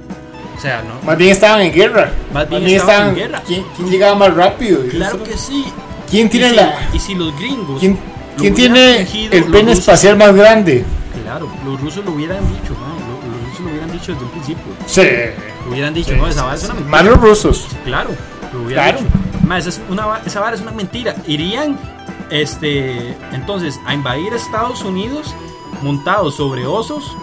O 0.57 0.59
sea, 0.61 0.81
no. 0.81 1.05
Más 1.05 1.17
bien 1.17 1.31
estaban 1.31 1.61
en 1.61 1.71
guerra. 1.71 2.11
Más 2.33 2.49
bien 2.49 2.65
estaban 2.67 3.09
en 3.09 3.15
guerra. 3.15 3.41
¿quién, 3.45 3.63
quién 3.75 3.89
llegaba 3.89 4.15
más 4.15 4.33
rápido? 4.33 4.81
Claro 4.89 5.23
que 5.23 5.37
sí. 5.37 5.65
¿Quién 6.09 6.27
Y 6.27 6.29
tiene 6.29 6.49
si- 6.49 6.55
la- 6.55 6.89
Y 6.93 6.99
si 6.99 7.15
los 7.15 7.37
gringos. 7.37 7.79
¿Quién, 7.79 7.93
lo 7.93 8.41
quién 8.41 8.53
hubieran 8.53 9.05
tiene 9.05 9.27
el 9.37 9.43
pene 9.45 9.71
rusos- 9.73 9.79
espacial 9.79 10.17
más 10.17 10.33
grande? 10.33 10.83
Claro, 11.23 11.47
los 11.65 11.79
rusos 11.81 12.03
lo 12.05 12.11
hubieran 12.11 12.39
dicho, 12.53 12.73
¿no? 12.73 12.87
Lo- 12.87 13.17
Los 13.37 13.49
rusos 13.49 13.59
lo 13.65 13.69
hubieran 13.71 13.91
dicho 13.91 14.11
desde 14.13 14.25
un 14.25 14.31
principio. 14.31 14.63
Sí. 14.87 15.01
Lo 15.65 15.71
hubieran 15.71 15.93
dicho, 15.93 16.09
Sí, 16.11 16.15
no, 16.15 16.27
esa 16.27 16.43
vara 16.43 16.55
es 16.55 16.63
una 16.63 16.73
mentira. 16.75 16.91
Más 16.91 17.05
los 17.05 17.19
rusos. 17.21 17.67
Claro, 17.83 18.09
lo 18.53 18.61
hubieran 18.63 18.83
Claro. 18.97 19.05
dicho. 19.05 19.55
Esa, 19.57 19.69
es 19.69 19.81
una, 19.89 20.19
esa 20.25 20.39
vara 20.39 20.55
es 20.55 20.61
una 20.61 20.71
mentira. 20.71 21.15
Irían, 21.27 21.77
este, 22.31 23.15
entonces, 23.33 23.79
a 23.85 23.93
invadir 23.93 24.33
Estados 24.33 24.81
Unidos 24.83 25.33
montados 25.81 26.35
sobre 26.35 26.65
osos 26.65 27.15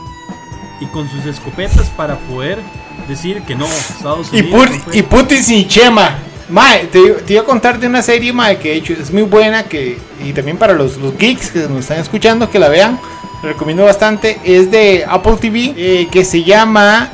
y 0.81 0.87
con 0.87 1.09
sus 1.11 1.25
escopetas 1.27 1.89
para 1.97 2.17
poder 2.19 2.59
decir 3.09 3.43
que 3.43 3.55
no, 3.55 3.67
Estados 3.67 4.29
Y. 4.33 4.43
Put- 4.43 4.71
no 4.71 4.79
fue. 4.81 4.97
y 4.99 5.03
Putin 5.03 5.43
sin 5.43 5.69
Chema. 5.69 6.15
Mae, 6.49 6.85
te, 6.93 7.01
te 7.27 7.33
iba 7.33 7.43
a 7.43 7.45
contar 7.45 7.79
de 7.81 7.87
una 7.87 8.03
serie, 8.03 8.31
mae, 8.33 8.59
que 8.59 8.69
de 8.69 8.75
hecho 8.77 8.93
es 8.93 9.11
muy 9.11 9.23
buena 9.23 9.63
que, 9.65 9.99
y 10.23 10.33
también 10.35 10.59
para 10.59 10.75
los, 10.75 10.99
los 10.99 11.17
geeks 11.17 11.51
que 11.51 11.61
nos 11.61 11.79
están 11.81 11.99
escuchando 11.99 12.51
que 12.51 12.59
la 12.59 12.69
vean, 12.69 13.01
la 13.43 13.49
recomiendo 13.49 13.83
bastante. 13.85 14.39
Es 14.45 14.71
de 14.71 15.07
Apple 15.09 15.37
TV, 15.41 15.73
eh, 15.75 16.09
que 16.13 16.23
se 16.23 16.45
llama 16.45 17.09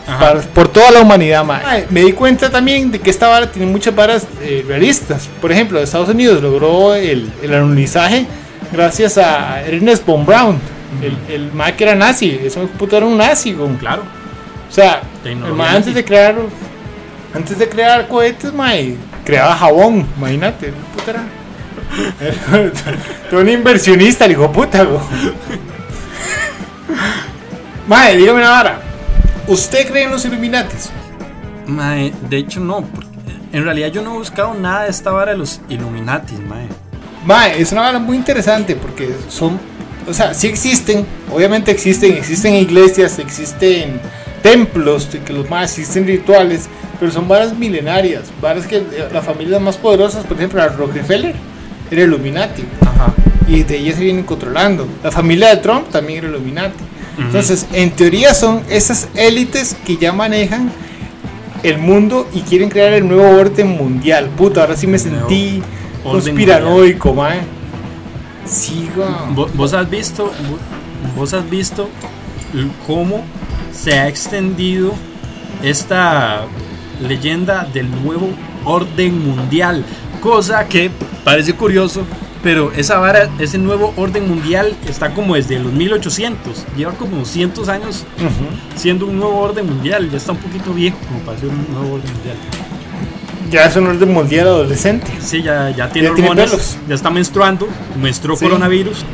Por 0.52 0.66
toda 0.66 0.90
la 0.90 1.00
humanidad, 1.02 1.44
mae. 1.44 1.62
Mae, 1.62 1.86
Me 1.90 2.00
di 2.02 2.12
cuenta 2.12 2.50
también 2.50 2.90
de 2.90 2.98
que 2.98 3.08
esta 3.08 3.28
vara 3.28 3.50
tiene 3.52 3.70
muchas 3.70 3.94
varas 3.94 4.26
eh, 4.42 4.64
realistas. 4.66 5.28
Por 5.40 5.52
ejemplo, 5.52 5.78
Estados 5.80 6.08
Unidos 6.08 6.42
logró 6.42 6.96
el, 6.96 7.32
el 7.40 7.54
alunizaje 7.54 8.26
gracias 8.72 9.16
a 9.16 9.62
Ernest 9.62 10.04
von 10.06 10.26
Braun, 10.26 10.58
el, 11.02 11.16
el 11.32 11.52
mae 11.52 11.76
que 11.76 11.84
era 11.84 11.94
nazi. 11.94 12.38
Ese 12.44 12.58
puto 12.66 12.96
era 12.96 13.06
un 13.06 13.16
nazi, 13.16 13.52
güey. 13.52 13.76
Claro, 13.76 14.02
O 14.68 14.72
sea, 14.72 15.02
Tecnología 15.22 15.50
el 15.50 15.54
mae 15.56 15.76
antes 15.76 15.94
de 15.94 16.04
crear 16.04 16.34
antes 17.34 17.58
de 17.58 17.68
crear 17.68 18.08
cohetes, 18.08 18.52
mae, 18.52 18.96
creaba 19.24 19.54
jabón, 19.56 20.06
imagínate, 20.16 20.72
puta 20.94 21.10
era. 21.10 21.24
Todo 23.30 23.40
un 23.40 23.48
inversionista, 23.48 24.26
hijo 24.28 24.42
de 24.42 24.48
puta, 24.48 24.84
go. 24.84 25.00
Mae, 27.86 28.16
dígame 28.16 28.40
una 28.40 28.50
vara. 28.50 28.80
¿Usted 29.46 29.88
cree 29.88 30.04
en 30.04 30.10
los 30.10 30.24
Illuminatis? 30.24 30.90
Mae, 31.66 32.12
de 32.28 32.36
hecho 32.36 32.60
no, 32.60 32.82
porque 32.82 33.08
en 33.52 33.64
realidad 33.64 33.88
yo 33.88 34.02
no 34.02 34.14
he 34.14 34.18
buscado 34.18 34.54
nada 34.54 34.84
de 34.84 34.90
esta 34.90 35.10
vara 35.10 35.32
de 35.32 35.38
los 35.38 35.60
Illuminati, 35.68 36.34
mae. 36.34 36.68
Mae, 37.24 37.60
es 37.60 37.70
una 37.72 37.82
banda 37.82 37.98
muy 37.98 38.16
interesante 38.16 38.74
porque 38.74 39.14
son, 39.28 39.58
o 40.08 40.14
sea, 40.14 40.34
sí 40.34 40.48
existen, 40.48 41.06
obviamente 41.32 41.70
existen, 41.70 42.12
existen 42.14 42.54
iglesias, 42.54 43.18
existen 43.18 44.00
templos, 44.42 45.10
de 45.12 45.20
que 45.20 45.32
los 45.32 45.48
más 45.50 45.70
existen 45.78 46.06
rituales, 46.06 46.68
pero 46.98 47.10
son 47.12 47.28
varas 47.28 47.56
milenarias, 47.56 48.24
varas 48.40 48.66
que 48.66 48.76
eh, 48.78 49.08
las 49.12 49.24
familias 49.24 49.60
más 49.60 49.76
poderosas, 49.76 50.24
por 50.24 50.36
ejemplo, 50.36 50.58
la 50.58 50.68
Rockefeller 50.68 51.34
era 51.90 52.02
Illuminati 52.02 52.62
Ajá. 52.82 53.12
y 53.48 53.62
de 53.62 53.76
ella 53.78 53.94
se 53.94 54.00
vienen 54.04 54.24
controlando. 54.24 54.86
La 55.02 55.10
familia 55.10 55.48
de 55.50 55.56
Trump 55.58 55.88
también 55.90 56.20
era 56.20 56.28
Illuminati. 56.28 56.84
Entonces, 57.18 57.66
en 57.72 57.90
teoría 57.90 58.32
son 58.34 58.62
esas 58.70 59.08
élites 59.14 59.76
que 59.84 59.96
ya 59.98 60.12
manejan 60.12 60.70
el 61.62 61.76
mundo 61.76 62.26
y 62.32 62.40
quieren 62.40 62.70
crear 62.70 62.94
el 62.94 63.06
nuevo 63.06 63.28
orden 63.38 63.66
mundial. 63.76 64.28
Puta, 64.36 64.62
ahora 64.62 64.74
sí 64.76 64.86
me 64.86 64.98
sentí 64.98 65.62
conspiranoico, 66.02 67.12
mae. 67.12 67.40
Sí, 68.46 68.88
¿Vos 69.54 69.74
has 69.74 69.90
visto, 69.90 70.26
vo- 70.48 71.14
vos 71.16 71.34
has 71.34 71.48
visto 71.50 71.88
cómo 72.86 73.22
se 73.72 73.98
ha 73.98 74.08
extendido 74.08 74.92
esta 75.62 76.42
leyenda 77.06 77.66
del 77.72 77.90
nuevo 78.02 78.30
orden 78.64 79.26
mundial? 79.26 79.84
Cosa 80.20 80.66
que 80.66 80.90
parece 81.24 81.54
curioso, 81.54 82.02
pero 82.42 82.72
esa 82.72 82.98
vara, 82.98 83.28
ese 83.38 83.58
nuevo 83.58 83.92
orden 83.96 84.28
mundial 84.28 84.74
está 84.88 85.12
como 85.14 85.34
desde 85.34 85.58
los 85.58 85.72
1800, 85.72 86.66
lleva 86.76 86.92
como 86.92 87.16
200 87.18 87.68
años 87.68 88.04
siendo 88.76 89.06
un 89.06 89.18
nuevo 89.18 89.38
orden 89.38 89.66
mundial, 89.66 90.10
ya 90.10 90.16
está 90.18 90.32
un 90.32 90.38
poquito 90.38 90.72
viejo 90.72 90.96
como 91.08 91.20
para 91.20 91.38
ser 91.38 91.48
un 91.48 91.66
nuevo 91.72 91.94
orden 91.96 92.12
mundial. 92.12 92.36
Ya 93.50 93.64
es 93.64 93.74
un 93.76 93.86
orden 93.88 94.12
mundial 94.12 94.46
adolescente. 94.46 95.10
Sí, 95.20 95.42
ya, 95.42 95.70
ya 95.70 95.88
tiene 95.88 96.08
Ya 96.08 96.14
hormonas, 96.14 96.50
pelos. 96.50 96.78
ya 96.88 96.94
está 96.94 97.10
menstruando, 97.10 97.66
menstruó 98.00 98.36
Sí. 98.36 98.44
coronavirus. 98.44 99.04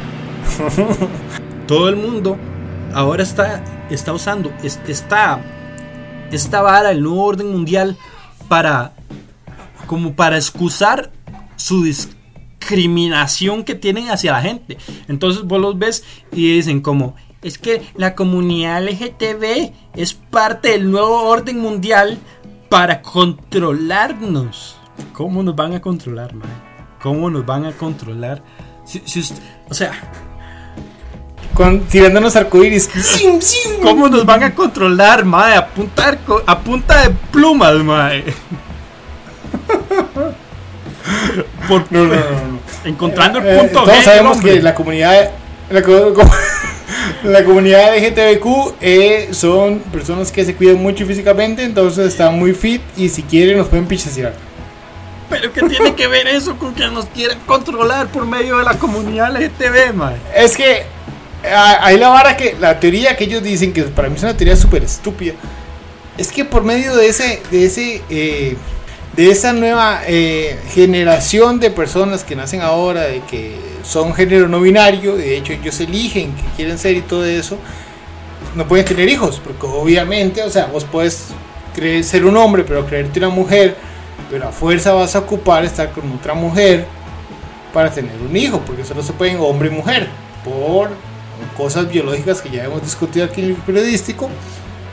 Todo 1.67 1.89
el 1.89 1.97
mundo 1.97 2.37
ahora 2.95 3.23
está, 3.23 3.63
está 3.91 4.13
usando 4.13 4.53
es- 4.63 4.81
esta, 4.89 5.41
esta 6.33 6.63
vara, 6.63 6.91
el 6.91 7.03
nuevo 7.03 7.25
orden 7.25 7.51
mundial, 7.53 7.97
para 8.49 8.93
como 9.87 10.15
para 10.15 10.37
excusar 10.37 11.11
su 11.57 11.85
discriminación 11.85 13.63
que 13.65 13.75
tienen 13.75 14.11
hacia 14.11 14.33
la 14.33 14.43
gente. 14.43 14.77
Entonces 15.09 15.45
vos 15.45 15.61
los 15.61 15.79
ves 15.79 16.05
y 16.33 16.55
dicen 16.57 16.81
como, 16.81 17.15
es 17.43 17.59
que 17.59 17.83
la 17.95 18.15
comunidad 18.15 18.83
LGTB 18.83 19.73
es 19.95 20.15
parte 20.15 20.71
del 20.71 20.91
nuevo 20.91 21.23
orden 21.29 21.61
mundial 21.61 22.19
para 22.69 23.03
controlarnos. 23.03 24.77
¿Cómo 25.13 25.43
nos 25.43 25.55
van 25.55 25.75
a 25.75 25.81
controlar, 25.81 26.35
man? 26.35 26.49
¿Cómo 27.03 27.31
nos 27.31 27.47
van 27.47 27.65
a 27.67 27.73
controlar? 27.73 28.43
O 29.71 29.75
sea, 29.75 29.93
Con, 31.57 31.81
tirándonos 31.87 32.37
arcoíris. 32.37 32.89
¿cómo 33.83 34.09
nos 34.09 34.27
van 34.27 34.43
a 34.45 34.55
controlar, 34.55 35.25
mae? 35.25 35.57
A 35.57 35.67
punta, 35.67 36.13
arco- 36.13 36.43
a 36.47 36.59
punta 36.59 37.03
de 37.03 37.11
plumas, 37.33 37.75
mae. 37.77 38.25
Por, 41.69 41.91
No, 41.91 42.05
no, 42.05 42.15
no, 42.15 42.61
encontrando 42.85 43.39
el 43.39 43.47
Eh, 43.47 43.59
punto 43.59 43.83
todos 43.85 43.89
G, 43.99 44.03
sabemos 44.03 44.39
que 44.41 44.61
la 44.61 44.75
comunidad 44.75 45.31
la, 45.71 45.83
co- 45.83 46.13
co- 46.15 46.31
la 47.25 47.45
comunidad 47.45 47.97
LGTBQ 47.97 48.75
eh, 48.81 49.29
son 49.33 49.79
personas 49.81 50.31
que 50.33 50.45
se 50.45 50.55
cuidan 50.55 50.83
mucho 50.83 51.07
físicamente 51.07 51.63
entonces 51.65 52.07
están 52.09 52.39
muy 52.39 52.53
fit 52.55 52.83
y 52.97 53.09
si 53.09 53.23
quieren 53.23 53.57
nos 53.59 53.69
pueden 53.69 53.87
pichasear 53.87 54.35
Pero 55.31 55.53
¿qué 55.53 55.63
tiene 55.63 55.95
que 55.95 56.07
ver 56.09 56.27
eso 56.29 56.57
con 56.57 56.75
que 56.75 56.87
nos 56.89 57.07
quieren 57.07 57.39
controlar 57.47 58.09
por 58.09 58.27
medio 58.27 58.59
de 58.59 58.65
la 58.65 58.75
comunidad 58.79 59.33
LGTB, 59.37 59.95
mae? 59.95 60.17
es 60.37 60.57
que 60.57 60.85
ahí 61.45 61.97
la 61.99 62.09
vara 62.09 62.37
que 62.37 62.57
la 62.59 62.79
teoría 62.81 63.17
que 63.17 63.25
ellos 63.25 63.43
dicen 63.43 63.73
que 63.73 63.83
para 63.85 64.09
mí 64.09 64.17
es 64.17 64.23
una 64.23 64.37
teoría 64.37 64.57
súper 64.57 64.85
estúpida 64.85 65.35
es 66.19 66.33
que 66.33 66.45
por 66.45 66.65
medio 66.65 66.97
de 66.97 67.09
ese 67.09 67.43
de 67.51 67.67
ese 67.67 68.03
eh, 68.11 68.57
de 69.17 69.31
esa 69.31 69.53
nueva 69.53 70.03
eh, 70.07 70.59
generación 70.75 71.59
de 71.59 71.71
personas 71.71 72.25
que 72.25 72.37
nacen 72.37 72.61
ahora 72.61 73.03
de 73.03 73.21
que 73.21 73.57
son 73.83 74.15
género 74.15 74.49
no 74.49 74.61
binario 74.61 75.17
de 75.17 75.37
hecho 75.37 75.53
ellos 75.53 75.81
eligen 75.81 76.35
que 76.35 76.43
quieren 76.57 76.79
ser 76.79 76.97
y 76.97 77.03
todo 77.03 77.25
eso 77.25 77.59
no 78.55 78.67
pueden 78.67 78.85
tener 78.85 79.09
hijos 79.09 79.41
porque 79.43 79.67
obviamente 79.67 80.43
o 80.43 80.51
sea 80.51 80.67
vos 80.67 80.85
puedes 80.85 81.29
creer 81.75 82.05
ser 82.05 82.25
un 82.25 82.37
hombre 82.37 82.65
pero 82.65 82.87
creerte 82.87 83.19
una 83.19 83.29
mujer 83.29 83.77
pero 84.31 84.49
a 84.49 84.53
fuerza 84.53 84.93
vas 84.93 85.15
a 85.15 85.21
ocupar 85.21 85.65
estar 85.65 85.91
con 85.93 86.11
otra 86.13 86.35
mujer 86.35 86.87
para 87.73 87.91
tener 87.91 88.17
un 88.21 88.35
hijo 88.37 88.61
porque 88.67 88.85
solo 88.85 89.03
se 89.03 89.13
pueden 89.13 89.39
hombre 89.39 89.69
y 89.69 89.73
mujer 89.73 90.09
por 90.45 90.91
cosas 91.57 91.89
biológicas 91.89 92.41
que 92.41 92.51
ya 92.51 92.65
hemos 92.65 92.83
discutido 92.83 93.25
aquí 93.25 93.43
en 93.43 93.51
el 93.51 93.57
periodístico 93.57 94.31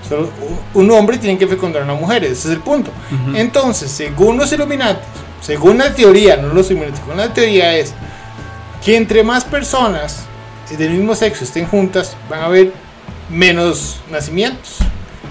Solo 0.07 0.29
un 0.73 0.91
hombre 0.91 1.17
tiene 1.17 1.37
que 1.37 1.47
fecundar 1.47 1.81
a 1.81 1.85
una 1.85 1.93
mujer, 1.93 2.23
ese 2.23 2.33
es 2.33 2.53
el 2.55 2.59
punto. 2.59 2.91
Ujú. 3.11 3.37
Entonces, 3.37 3.89
según 3.89 4.37
los 4.37 4.51
Illuminati, 4.51 5.01
según 5.41 5.77
la 5.77 5.93
teoría, 5.93 6.37
no 6.37 6.53
los 6.53 6.69
Illuminati, 6.69 6.97
según 6.97 7.17
la 7.17 7.33
teoría 7.33 7.77
es 7.77 7.93
que 8.83 8.97
entre 8.97 9.23
más 9.23 9.45
personas 9.45 10.25
del 10.77 10.91
mismo 10.91 11.15
sexo 11.15 11.43
estén 11.43 11.67
juntas, 11.67 12.17
van 12.29 12.41
a 12.41 12.45
haber 12.45 12.73
menos 13.29 14.01
nacimientos. 14.11 14.77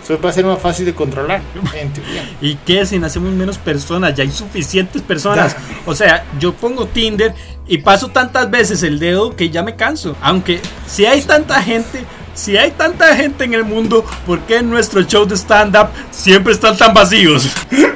Eso 0.03 0.21
va 0.21 0.31
a 0.31 0.33
ser 0.33 0.45
más 0.45 0.61
fácil 0.61 0.87
de 0.87 0.95
controlar, 0.95 1.43
en 1.75 1.93
teoría. 1.93 2.29
¿Y 2.41 2.55
qué 2.57 2.87
si 2.87 2.99
nacemos 2.99 3.33
menos 3.33 3.59
personas? 3.59 4.15
Ya 4.15 4.25
hay 4.25 4.31
suficientes 4.31 5.03
personas. 5.03 5.55
O 5.85 5.95
sea, 5.95 6.25
yo 6.39 6.55
pongo 6.55 6.87
Tinder 6.87 7.35
y 7.73 7.79
paso 7.79 8.09
tantas 8.09 8.51
veces 8.51 8.83
el 8.83 8.99
dedo 8.99 9.35
que 9.35 9.49
ya 9.49 9.63
me 9.63 9.77
canso. 9.77 10.15
Aunque 10.21 10.61
si 10.87 11.07
hay 11.07 11.23
tanta 11.23 11.63
gente, 11.63 12.05
si 12.35 12.59
hay 12.59 12.73
tanta 12.73 13.17
gente 13.17 13.45
en 13.45 13.55
el 13.55 13.65
mundo, 13.65 14.05
¿por 14.27 14.41
qué 14.41 14.59
en 14.59 14.69
nuestros 14.69 15.07
shows 15.07 15.27
de 15.27 15.37
stand-up 15.37 15.89
siempre 16.11 16.53
están 16.53 16.77
tan 16.77 16.93
vacíos? 16.93 17.49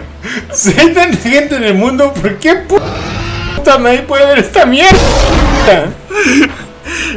Si 0.52 0.70
hay 0.70 0.92
tanta 0.92 1.16
gente 1.18 1.56
en 1.56 1.64
el 1.64 1.74
mundo, 1.74 2.12
¿por 2.12 2.36
qué 2.38 2.56
puta 2.56 3.78
nadie 3.78 4.00
puede 4.00 4.26
ver 4.26 4.38
esta 4.38 4.66
mierda? 4.66 5.92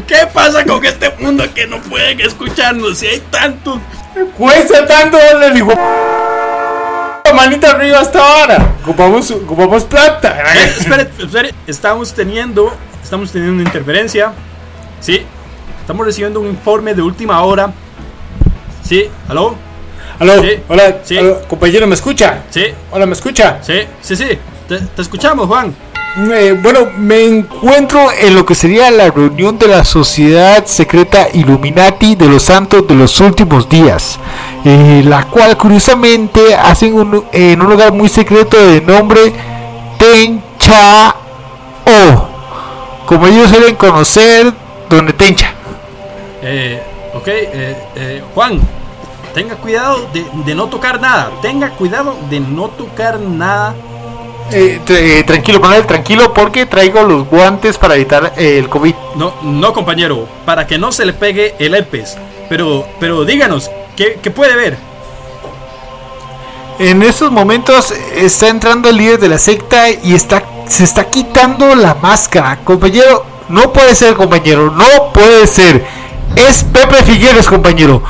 ¿Qué 0.05 0.27
pasa 0.31 0.63
con 0.63 0.85
este 0.85 1.09
mundo 1.17 1.43
que 1.53 1.65
no 1.65 1.81
pueden 1.81 2.19
escucharnos? 2.19 2.99
Si 2.99 3.07
hay 3.07 3.19
tantos. 3.31 3.79
Cuesta 4.37 4.85
tanto 4.85 5.17
darle 5.17 5.47
el 5.47 5.57
hijo 5.57 5.73
manita 7.41 7.71
arriba 7.71 7.99
hasta 7.99 8.19
ahora. 8.19 8.73
Ocupamos, 8.83 9.31
ocupamos 9.31 9.83
plata. 9.85 10.37
Eh, 10.55 10.73
espere, 10.79 11.09
espere, 11.17 11.53
estamos 11.67 12.13
teniendo, 12.13 12.71
estamos 13.03 13.31
teniendo 13.31 13.55
una 13.55 13.63
interferencia. 13.63 14.31
Sí, 14.99 15.25
estamos 15.81 16.05
recibiendo 16.05 16.39
un 16.39 16.47
informe 16.47 16.93
de 16.93 17.01
última 17.01 17.41
hora. 17.43 17.71
Sí, 18.83 19.09
¿aló? 19.27 19.55
Aló, 20.19 20.41
Sí, 20.41 20.49
hola, 20.67 20.97
sí. 21.03 21.17
aló, 21.17 21.41
compañero, 21.47 21.87
¿me 21.87 21.95
escucha? 21.95 22.39
Sí, 22.49 22.65
Hola, 22.91 23.05
¿me 23.05 23.13
escucha? 23.13 23.59
sí, 23.61 23.81
sí, 24.01 24.15
sí. 24.15 24.27
Te, 24.67 24.77
te 24.79 25.01
escuchamos, 25.01 25.47
Juan. 25.47 25.73
Eh, 26.17 26.57
bueno, 26.61 26.87
me 26.97 27.23
encuentro 27.25 28.11
en 28.11 28.35
lo 28.35 28.45
que 28.45 28.55
sería 28.55 28.91
la 28.91 29.09
reunión 29.09 29.57
de 29.57 29.67
la 29.67 29.85
Sociedad 29.85 30.65
Secreta 30.65 31.27
Illuminati 31.33 32.15
de 32.15 32.27
los 32.27 32.43
Santos 32.43 32.85
de 32.87 32.95
los 32.95 33.19
Últimos 33.21 33.69
Días, 33.69 34.19
eh, 34.65 35.01
la 35.05 35.25
cual 35.27 35.55
curiosamente 35.55 36.55
hacen 36.55 36.93
un- 36.95 37.23
en 37.31 37.61
un 37.61 37.69
lugar 37.69 37.93
muy 37.93 38.09
secreto 38.09 38.57
de 38.57 38.81
nombre 38.81 39.33
Tencha 39.97 41.15
O, 41.85 42.27
como 43.05 43.25
ellos 43.27 43.49
suelen 43.49 43.75
conocer, 43.75 44.51
donde 44.89 45.13
Tencha. 45.13 45.53
Eh, 46.41 46.81
ok, 47.13 47.27
Juan, 48.35 48.59
tenga 49.33 49.55
cuidado 49.55 50.07
de 50.45 50.53
no 50.55 50.65
tocar 50.67 50.99
nada. 50.99 51.31
Tenga 51.41 51.69
cuidado 51.71 52.15
de 52.29 52.39
no 52.41 52.67
tocar 52.69 53.19
nada. 53.19 53.73
Eh, 54.51 54.81
eh, 54.87 55.23
tranquilo, 55.25 55.59
Manuel, 55.59 55.85
tranquilo, 55.85 56.33
porque 56.33 56.65
traigo 56.65 57.03
los 57.03 57.27
guantes 57.27 57.77
para 57.77 57.95
evitar 57.95 58.33
eh, 58.37 58.57
el 58.57 58.69
COVID. 58.69 58.95
No, 59.15 59.33
no, 59.43 59.73
compañero, 59.73 60.27
para 60.45 60.65
que 60.65 60.77
no 60.77 60.91
se 60.91 61.05
le 61.05 61.13
pegue 61.13 61.55
el 61.59 61.75
herpes. 61.75 62.17
Pero, 62.49 62.87
pero 62.99 63.25
díganos, 63.25 63.69
¿qué, 63.95 64.19
qué 64.21 64.31
puede 64.31 64.55
ver? 64.55 64.77
En 66.79 67.03
estos 67.03 67.31
momentos 67.31 67.93
está 68.15 68.47
entrando 68.47 68.89
el 68.89 68.97
líder 68.97 69.19
de 69.19 69.27
la 69.27 69.37
secta 69.37 69.89
y 69.89 70.13
está 70.13 70.43
se 70.69 70.83
está 70.83 71.09
quitando 71.09 71.75
la 71.75 71.95
máscara. 71.95 72.59
Compañero, 72.63 73.25
no 73.49 73.73
puede 73.73 73.95
ser, 73.95 74.13
compañero, 74.13 74.71
no 74.71 75.11
puede 75.11 75.47
ser. 75.47 75.83
Es 76.35 76.63
Pepe 76.63 77.03
Figueres, 77.03 77.47
compañero. 77.47 78.03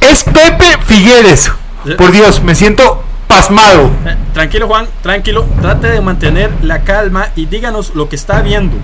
Es 0.00 0.24
Pepe 0.24 0.78
Figueres. 0.84 1.50
Por 1.96 2.10
Dios, 2.10 2.42
me 2.42 2.54
siento 2.54 3.03
pasmado. 3.26 3.90
Eh, 4.06 4.16
tranquilo, 4.32 4.66
Juan, 4.66 4.86
tranquilo. 5.02 5.44
Trate 5.60 5.88
de 5.88 6.00
mantener 6.00 6.50
la 6.62 6.80
calma 6.80 7.28
y 7.36 7.46
díganos 7.46 7.94
lo 7.94 8.08
que 8.08 8.16
está 8.16 8.40
viendo. 8.40 8.76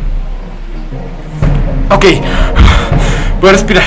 Ok, 1.91 2.05
voy 3.41 3.51
a 3.51 3.53
respirar. 3.53 3.85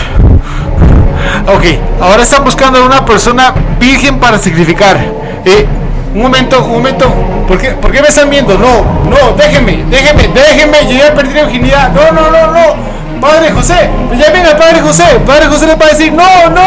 Ok, 1.47 1.63
ahora 2.01 2.23
están 2.23 2.43
buscando 2.43 2.79
a 2.79 2.85
una 2.85 3.05
persona 3.05 3.53
virgen 3.79 4.19
para 4.19 4.37
sacrificar. 4.37 4.97
Eh, 5.45 5.65
un 6.13 6.21
momento, 6.21 6.63
un 6.63 6.71
momento. 6.73 7.11
¿Por 7.47 7.57
qué, 7.57 7.71
¿Por 7.71 7.91
qué 7.91 8.01
me 8.01 8.07
están 8.07 8.29
viendo? 8.29 8.57
No, 8.57 9.03
no, 9.09 9.33
déjenme, 9.37 9.83
déjenme, 9.89 10.27
déjenme. 10.29 10.77
Yo 10.89 10.97
ya 10.97 11.13
perdí 11.13 11.33
la 11.33 11.43
virginidad. 11.43 11.91
No, 11.91 12.11
no, 12.11 12.29
no, 12.29 12.51
no. 12.51 13.19
Padre 13.19 13.51
José, 13.51 13.89
pues 14.07 14.19
ya 14.19 14.31
viene 14.31 14.49
el 14.49 14.57
Padre 14.57 14.81
José. 14.81 15.03
Padre 15.25 15.47
José 15.47 15.67
le 15.67 15.75
va 15.75 15.85
a 15.85 15.89
decir, 15.89 16.11
no, 16.13 16.49
no. 16.49 16.61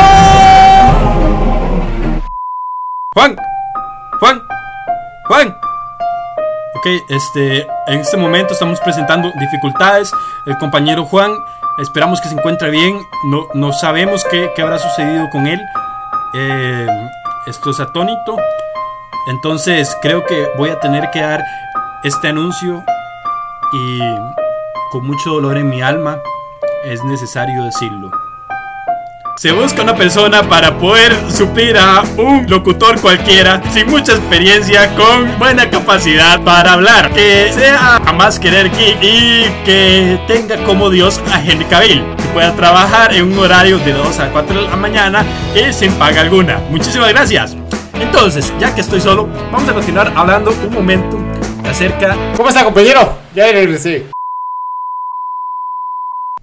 Juan, 3.14 3.36
Juan, 4.20 4.42
Juan. 5.26 5.48
Ok, 6.74 6.86
este, 7.08 7.66
en 7.88 8.00
este 8.00 8.16
momento 8.16 8.54
estamos 8.54 8.80
presentando 8.80 9.30
dificultades. 9.38 10.10
El 10.46 10.56
compañero 10.56 11.04
Juan, 11.04 11.32
esperamos 11.78 12.20
que 12.20 12.28
se 12.28 12.34
encuentre 12.34 12.70
bien. 12.70 12.98
No, 13.26 13.46
no 13.54 13.72
sabemos 13.72 14.24
qué, 14.30 14.50
qué 14.56 14.62
habrá 14.62 14.78
sucedido 14.78 15.28
con 15.30 15.46
él. 15.46 15.60
Eh, 16.34 16.86
esto 17.46 17.70
es 17.70 17.80
atónito. 17.80 18.36
Entonces 19.28 19.94
creo 20.00 20.24
que 20.24 20.48
voy 20.56 20.70
a 20.70 20.80
tener 20.80 21.10
que 21.10 21.20
dar 21.20 21.44
este 22.02 22.28
anuncio 22.28 22.82
y 23.72 24.00
con 24.92 25.06
mucho 25.06 25.30
dolor 25.30 25.58
en 25.58 25.68
mi 25.68 25.82
alma 25.82 26.20
es 26.84 27.02
necesario 27.04 27.64
decirlo. 27.64 28.25
Se 29.36 29.52
busca 29.52 29.82
una 29.82 29.94
persona 29.94 30.48
para 30.48 30.78
poder 30.78 31.12
suplir 31.30 31.76
a 31.76 32.02
un 32.16 32.46
locutor 32.48 32.98
cualquiera 33.02 33.62
sin 33.70 33.86
mucha 33.86 34.12
experiencia, 34.12 34.94
con 34.94 35.38
buena 35.38 35.68
capacidad 35.68 36.42
para 36.42 36.72
hablar, 36.72 37.12
que 37.12 37.52
sea 37.52 37.96
a 37.96 38.12
más 38.14 38.40
querer 38.40 38.70
que 38.70 38.92
y 38.92 39.44
que 39.62 40.18
tenga 40.26 40.56
como 40.64 40.88
Dios 40.88 41.20
a 41.30 41.44
Henry 41.44 41.66
Cavill, 41.66 42.02
que 42.16 42.22
pueda 42.32 42.54
trabajar 42.54 43.12
en 43.12 43.30
un 43.30 43.38
horario 43.38 43.78
de 43.78 43.92
2 43.92 44.20
a 44.20 44.32
4 44.32 44.62
de 44.62 44.68
la 44.68 44.76
mañana 44.76 45.22
y 45.54 45.70
sin 45.70 45.92
paga 45.92 46.22
alguna. 46.22 46.56
Muchísimas 46.70 47.10
gracias. 47.10 47.54
Entonces, 47.92 48.50
ya 48.58 48.74
que 48.74 48.80
estoy 48.80 49.02
solo, 49.02 49.26
vamos 49.52 49.68
a 49.68 49.74
continuar 49.74 50.14
hablando 50.16 50.50
un 50.50 50.72
momento 50.72 51.18
acerca. 51.62 52.16
¿Cómo 52.38 52.48
está, 52.48 52.64
compañero? 52.64 53.18
Ya 53.34 53.52
regresé. 53.52 54.06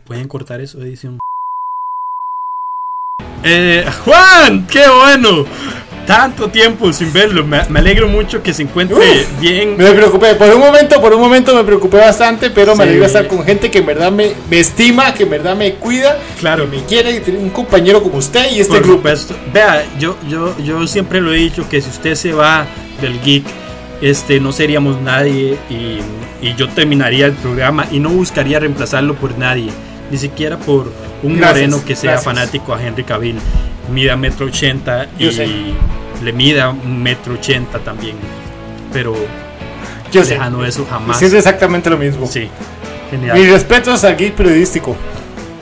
¿Pueden 0.06 0.28
cortar 0.28 0.62
eso, 0.62 0.80
edición? 0.80 1.18
Eh, 3.44 3.86
Juan, 4.06 4.66
qué 4.68 4.84
bueno. 4.88 5.46
Tanto 6.06 6.50
tiempo 6.50 6.92
sin 6.92 7.14
verlo. 7.14 7.46
Me, 7.46 7.62
me 7.70 7.80
alegro 7.80 8.10
mucho 8.10 8.44
que 8.44 8.54
se 8.54 8.64
encuentre 8.64 8.98
Uf, 8.98 9.40
bien. 9.40 9.78
Me 9.78 9.92
preocupé, 9.92 10.36
por 10.36 10.50
un 10.54 10.60
momento, 10.60 11.00
por 11.02 11.14
un 11.14 11.22
momento 11.22 11.56
me 11.56 11.64
preocupé 11.64 11.98
bastante, 11.98 12.50
pero 12.50 12.76
me 12.76 12.84
Sí. 12.84 12.90
alegra 12.90 13.08
estar 13.08 13.28
con 13.28 13.44
gente 13.46 13.72
que 13.72 13.78
en 13.78 13.86
verdad 13.86 14.12
me, 14.12 14.34
me 14.50 14.60
estima, 14.60 15.14
que 15.14 15.24
en 15.24 15.30
verdad 15.30 15.56
me 15.56 15.76
cuida, 15.76 16.18
Claro. 16.42 16.68
me 16.68 16.84
quiere, 16.84 17.22
tener 17.22 17.40
un 17.40 17.50
compañero 17.52 18.04
como 18.04 18.18
usted 18.18 18.52
y 18.52 18.60
este 18.60 18.74
Por 18.74 18.82
grupo. 18.84 18.98
supuesto. 18.98 19.36
Vea, 19.54 19.86
yo, 19.98 20.18
yo, 20.28 20.54
yo 20.62 20.86
siempre 20.88 21.22
lo 21.22 21.32
he 21.34 21.38
dicho 21.38 21.68
que 21.70 21.82
si 21.82 21.90
usted 21.90 22.16
se 22.16 22.34
va 22.34 22.66
del 23.00 23.22
geek, 23.22 23.46
este, 24.02 24.42
no 24.42 24.52
seríamos 24.52 25.00
nadie 25.02 25.58
y, 25.70 26.00
y 26.46 26.54
yo 26.58 26.68
terminaría 26.68 27.28
el 27.28 27.34
programa 27.34 27.88
y 27.90 28.00
no 28.02 28.10
buscaría 28.10 28.60
reemplazarlo 28.60 29.16
por 29.16 29.38
nadie, 29.38 29.70
ni 30.12 30.18
siquiera 30.18 30.58
por 30.58 30.92
un 31.24 31.38
Gracias, 31.38 31.56
moreno 31.70 31.86
que 31.86 31.96
sea 31.96 32.12
gracias. 32.12 32.26
fanático 32.26 32.74
a 32.74 32.82
Henry 32.84 33.04
Cavill, 33.04 33.40
mida 33.92 34.16
metro 34.16 34.46
ochenta 34.48 35.08
y 35.18 35.32
sé. 35.32 35.48
le 36.24 36.34
mida 36.34 36.72
metro 36.74 37.34
ochenta 37.34 37.80
también, 37.80 38.16
pero 38.92 39.16
Yo 40.12 40.24
sé, 40.24 40.32
lejano 40.36 40.66
eso 40.66 40.86
jamás. 40.90 41.18
siento 41.18 41.38
exactamente 41.38 41.90
lo 41.90 41.98
mismo. 41.98 42.28
Sí, 42.28 42.50
Mis 43.12 43.22
genial. 43.22 43.52
respetos 43.52 44.04
al 44.04 44.16
geek 44.18 44.34
periodístico. 44.34 44.96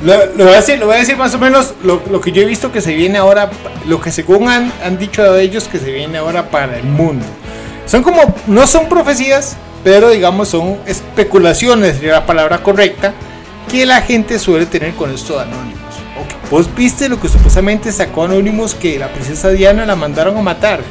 Lo, 0.04 0.14
lo 0.36 0.46
voy 0.46 0.54
a 0.54 0.58
decir, 0.58 0.80
lo 0.80 0.88
voy 0.88 0.96
a 0.96 1.00
decir 1.00 1.16
más 1.16 1.34
o 1.36 1.40
menos 1.40 1.76
lo, 1.84 2.02
lo 2.10 2.20
que 2.22 2.32
yo 2.32 2.42
he 2.42 2.46
visto 2.46 2.72
que 2.72 2.82
se 2.82 2.96
viene 2.96 3.20
ahora, 3.20 3.52
lo 3.88 4.02
que 4.02 4.12
según 4.12 4.48
han, 4.50 4.72
han 4.84 4.98
dicho 4.98 5.22
de 5.32 5.44
ellos 5.44 5.66
que 5.66 5.78
se 5.78 5.92
viene 5.92 6.18
ahora 6.18 6.50
para 6.50 6.78
el 6.78 6.86
mundo. 6.86 7.24
Son 7.86 8.02
como, 8.02 8.34
no 8.48 8.66
son 8.66 8.90
profecías, 8.90 9.58
pero 9.84 10.10
digamos 10.10 10.48
son 10.48 10.78
especulaciones, 10.88 11.98
sería 11.98 12.14
la 12.14 12.26
palabra 12.26 12.64
correcta, 12.64 13.14
que 13.70 13.86
la 13.86 14.02
gente 14.02 14.40
suele 14.40 14.66
tener 14.66 14.94
con 14.96 15.12
esto 15.14 15.36
de 15.38 15.44
Anonymous. 15.44 15.78
Ok, 16.20 16.50
Vos 16.52 16.76
viste 16.76 17.08
lo 17.10 17.20
que 17.20 17.30
supuestamente 17.30 17.92
sacó 17.92 18.26
Anonymous 18.26 18.76
que 18.76 19.00
la 19.00 19.08
princesa 19.12 19.50
Diana 19.50 19.86
la 19.86 19.96
mandaron 19.96 20.38
a 20.38 20.42
matar. 20.42 20.82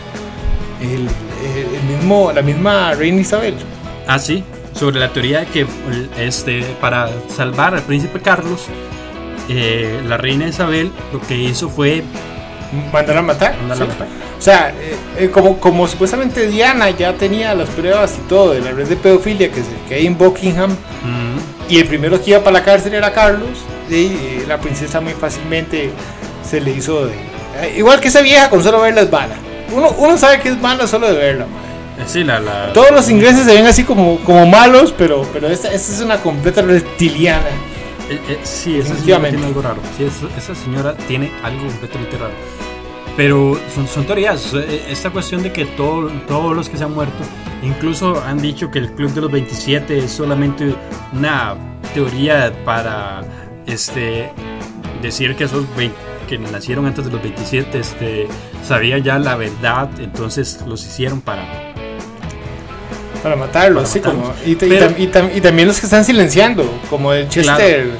El, 0.80 0.88
el- 1.02 1.74
el 1.74 1.82
mismo, 1.96 2.32
la 2.32 2.42
misma 2.42 2.94
reina 2.94 3.20
Isabel. 3.20 3.54
Ah, 4.06 4.18
sí, 4.18 4.42
sobre 4.74 4.98
la 4.98 5.12
teoría 5.12 5.40
de 5.40 5.46
que 5.46 5.66
este, 6.18 6.62
para 6.80 7.10
salvar 7.34 7.74
al 7.74 7.82
príncipe 7.82 8.20
Carlos, 8.20 8.62
eh, 9.48 10.00
la 10.06 10.16
reina 10.16 10.48
Isabel 10.48 10.90
lo 11.12 11.20
que 11.20 11.36
hizo 11.36 11.68
fue 11.68 12.02
Mandaron 12.92 13.24
a 13.24 13.26
matar. 13.26 13.54
sí. 13.54 13.82
a 13.82 13.86
matar. 13.86 14.06
O 14.38 14.42
sea, 14.42 14.70
eh, 14.70 14.96
eh, 15.18 15.30
como, 15.30 15.58
como 15.58 15.86
supuestamente 15.86 16.46
Diana 16.48 16.88
ya 16.90 17.12
tenía 17.14 17.54
las 17.54 17.68
pruebas 17.68 18.14
y 18.16 18.28
todo 18.28 18.52
de 18.52 18.60
la 18.60 18.70
red 18.70 18.88
de 18.88 18.96
pedofilia 18.96 19.50
que, 19.50 19.60
se, 19.60 19.68
que 19.88 19.96
hay 19.96 20.06
en 20.06 20.16
Buckingham, 20.16 20.70
Mm, 20.70 21.59
y 21.70 21.78
el 21.78 21.86
primero 21.86 22.22
que 22.22 22.30
iba 22.30 22.40
para 22.40 22.52
la 22.58 22.64
cárcel 22.64 22.94
era 22.94 23.12
Carlos, 23.12 23.58
y 23.88 23.94
eh, 23.94 24.44
la 24.46 24.58
princesa 24.60 25.00
muy 25.00 25.12
fácilmente 25.14 25.90
se 26.48 26.60
le 26.60 26.70
hizo 26.72 27.06
de... 27.06 27.12
eh, 27.60 27.74
igual 27.76 28.00
que 28.00 28.08
esa 28.08 28.20
vieja 28.22 28.50
con 28.50 28.62
solo 28.62 28.80
verla 28.80 29.02
es 29.02 29.10
mala. 29.10 29.34
Uno, 29.72 29.90
uno 29.98 30.18
sabe 30.18 30.40
que 30.40 30.48
es 30.50 30.60
mala 30.60 30.86
solo 30.86 31.06
de 31.08 31.14
verla. 31.18 31.44
eh, 31.98 32.02
sí, 32.06 32.24
la, 32.24 32.40
la- 32.40 32.72
Todos 32.72 32.90
los 32.90 33.08
ingleses 33.08 33.44
se 33.46 33.54
ven 33.54 33.66
así 33.66 33.84
como, 33.84 34.18
como 34.24 34.46
malos, 34.46 34.92
pero, 34.96 35.26
pero 35.32 35.48
esta, 35.48 35.72
esta 35.72 35.92
es 35.92 36.00
una 36.00 36.18
completa 36.18 36.62
reptiliana. 36.62 37.46
eh, 38.10 38.20
eh, 38.28 38.38
sí, 38.42 38.78
esa 38.78 38.96
señora 38.96 39.28
tiene 39.30 39.46
algo 39.46 39.62
raro. 39.62 39.80
Sí, 39.96 40.04
esa, 40.04 40.26
esa 40.38 40.54
señora 40.60 40.94
tiene 40.96 41.30
algo 41.44 41.66
completamente 41.66 42.16
raro. 42.18 42.32
Pero 43.16 43.58
son, 43.74 43.86
son 43.88 44.04
teorías. 44.06 44.54
eh, 44.54 44.84
Esta 44.88 45.10
cuestión 45.10 45.42
de 45.42 45.52
que 45.52 45.64
todo- 45.66 46.08
todos 46.26 46.56
los 46.56 46.68
que 46.68 46.76
se 46.78 46.84
han 46.84 46.94
muerto, 46.94 47.22
incluso 47.62 48.22
han 48.26 48.38
dicho 48.40 48.70
que 48.70 48.78
el 48.78 48.92
Club 48.92 49.12
de 49.12 49.20
los 49.22 49.30
27 49.30 49.98
es 49.98 50.10
solamente 50.12 50.74
una 51.12 51.54
teoría 51.92 52.52
para 52.64 53.22
este 53.66 54.30
decir 55.02 55.34
que 55.36 55.44
esos 55.44 55.64
20 55.76 55.96
que 56.28 56.38
nacieron 56.38 56.86
antes 56.86 57.04
de 57.06 57.10
los 57.10 57.20
27 57.22 57.78
este, 57.80 58.28
sabían 58.66 59.02
ya 59.02 59.18
la 59.18 59.34
verdad, 59.34 59.88
entonces 59.98 60.60
los 60.66 60.84
hicieron 60.86 61.20
para 61.20 61.44
Para 63.22 63.36
matarlos, 63.36 63.84
así 63.84 64.00
como. 64.00 64.32
Y, 64.46 64.54
ta- 64.54 64.64
y 64.66 64.68
Pero- 64.70 64.88
tam- 64.90 64.94
y 64.98 65.06
tam- 65.08 65.30
y 65.36 65.40
también 65.42 65.68
los 65.68 65.78
que 65.78 65.86
están 65.86 66.04
silenciando, 66.04 66.64
como 66.88 67.12
el 67.12 67.28
Chester. 67.28 67.90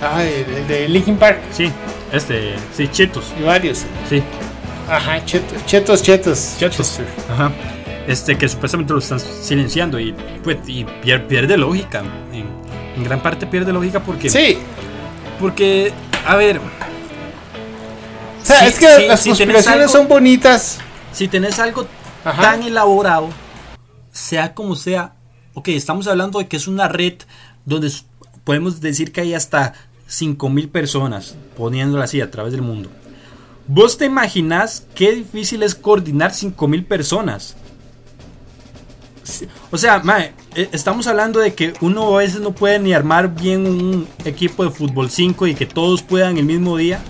Ah, 0.00 0.22
el, 0.22 0.54
el 0.54 0.68
de 0.68 0.88
Linkin 0.88 1.16
Park. 1.16 1.38
Sí, 1.50 1.72
este, 2.14 2.54
sí, 2.76 2.88
chetos, 2.88 3.24
Y 3.38 3.42
varios. 3.42 3.84
sí, 4.08 4.22
Ajá, 4.88 5.24
chetos, 5.24 5.64
chetos, 5.66 6.02
chetos. 6.02 6.54
chetos. 6.58 7.00
Ajá. 7.30 7.50
Este, 8.06 8.36
que 8.36 8.46
supuestamente 8.48 8.92
lo 8.92 8.98
están 8.98 9.18
silenciando 9.18 9.98
y, 9.98 10.12
pues, 10.42 10.58
y 10.66 10.84
pier- 10.84 11.26
pierde 11.26 11.56
lógica. 11.56 12.02
En, 12.32 12.46
en 12.96 13.04
gran 13.04 13.22
parte 13.22 13.46
pierde 13.46 13.72
lógica 13.72 14.00
porque. 14.00 14.28
Sí, 14.28 14.58
Porque, 15.40 15.92
a 16.26 16.36
ver, 16.36 16.58
o 16.58 18.46
sea, 18.46 18.66
es 18.66 18.78
que 18.78 19.06
las 19.08 19.20
si 19.20 19.30
conspiraciones 19.30 19.86
algo- 19.88 19.92
son 19.92 20.08
bonitas. 20.08 20.78
si 21.12 21.28
tenés 21.28 21.58
algo 21.58 21.86
Ajá. 22.24 22.42
tan 22.42 22.62
elaborado, 22.62 23.30
sea 24.12 24.54
como 24.54 24.76
sea, 24.76 25.14
ok, 25.54 25.68
estamos 25.68 26.06
hablando 26.06 26.38
de 26.38 26.46
que 26.46 26.56
es 26.56 26.66
una 26.68 26.88
red 26.88 27.14
donde 27.64 27.90
podemos 28.44 28.80
decir 28.80 29.12
que 29.12 29.22
hay 29.22 29.34
hasta 29.34 29.72
5.000 30.20 30.68
personas 30.70 31.34
poniéndola 31.56 32.04
así 32.04 32.20
a 32.20 32.30
través 32.30 32.52
del 32.52 32.62
mundo. 32.62 32.88
¿Vos 33.66 33.96
te 33.96 34.04
imaginás 34.04 34.86
qué 34.94 35.12
difícil 35.12 35.62
es 35.62 35.74
coordinar 35.74 36.32
5.000 36.32 36.86
personas? 36.86 37.56
O 39.70 39.78
sea, 39.78 40.00
mae, 40.00 40.32
eh, 40.54 40.68
estamos 40.72 41.06
hablando 41.06 41.40
de 41.40 41.54
que 41.54 41.72
uno 41.80 42.14
a 42.14 42.18
veces 42.18 42.40
no 42.42 42.50
puede 42.52 42.78
ni 42.78 42.92
armar 42.92 43.34
bien 43.34 43.66
un 43.66 44.06
equipo 44.24 44.64
de 44.64 44.70
fútbol 44.70 45.08
5 45.10 45.46
y 45.46 45.54
que 45.54 45.64
todos 45.64 46.02
puedan 46.02 46.36
el 46.36 46.44
mismo 46.44 46.76
día. 46.76 47.00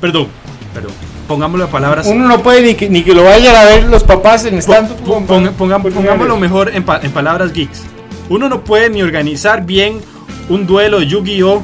Perdón, 0.00 0.26
perdón. 0.74 0.92
Pongámoslo 1.28 1.66
a 1.66 1.70
palabras. 1.70 2.06
Uno 2.08 2.26
no 2.26 2.42
puede 2.42 2.62
ni 2.62 2.74
que, 2.74 2.90
ni 2.90 3.04
que 3.04 3.14
lo 3.14 3.22
vayan 3.22 3.54
a 3.54 3.64
ver 3.64 3.84
los 3.84 4.02
papás 4.02 4.44
en 4.46 4.54
Po- 4.56 4.60
stand 4.62 4.88
po- 5.04 5.20
ponga- 5.20 5.52
ponga- 5.52 5.80
pongámoslo 5.80 6.36
mejor 6.36 6.74
en, 6.74 6.82
pa- 6.84 6.98
en 7.00 7.12
palabras 7.12 7.52
geeks. 7.52 7.82
Uno 8.28 8.48
no 8.48 8.64
puede 8.64 8.90
ni 8.90 9.00
organizar 9.02 9.64
bien 9.64 10.00
un 10.48 10.66
duelo 10.66 10.98
de 10.98 11.06
Yu-Gi-Oh! 11.06 11.62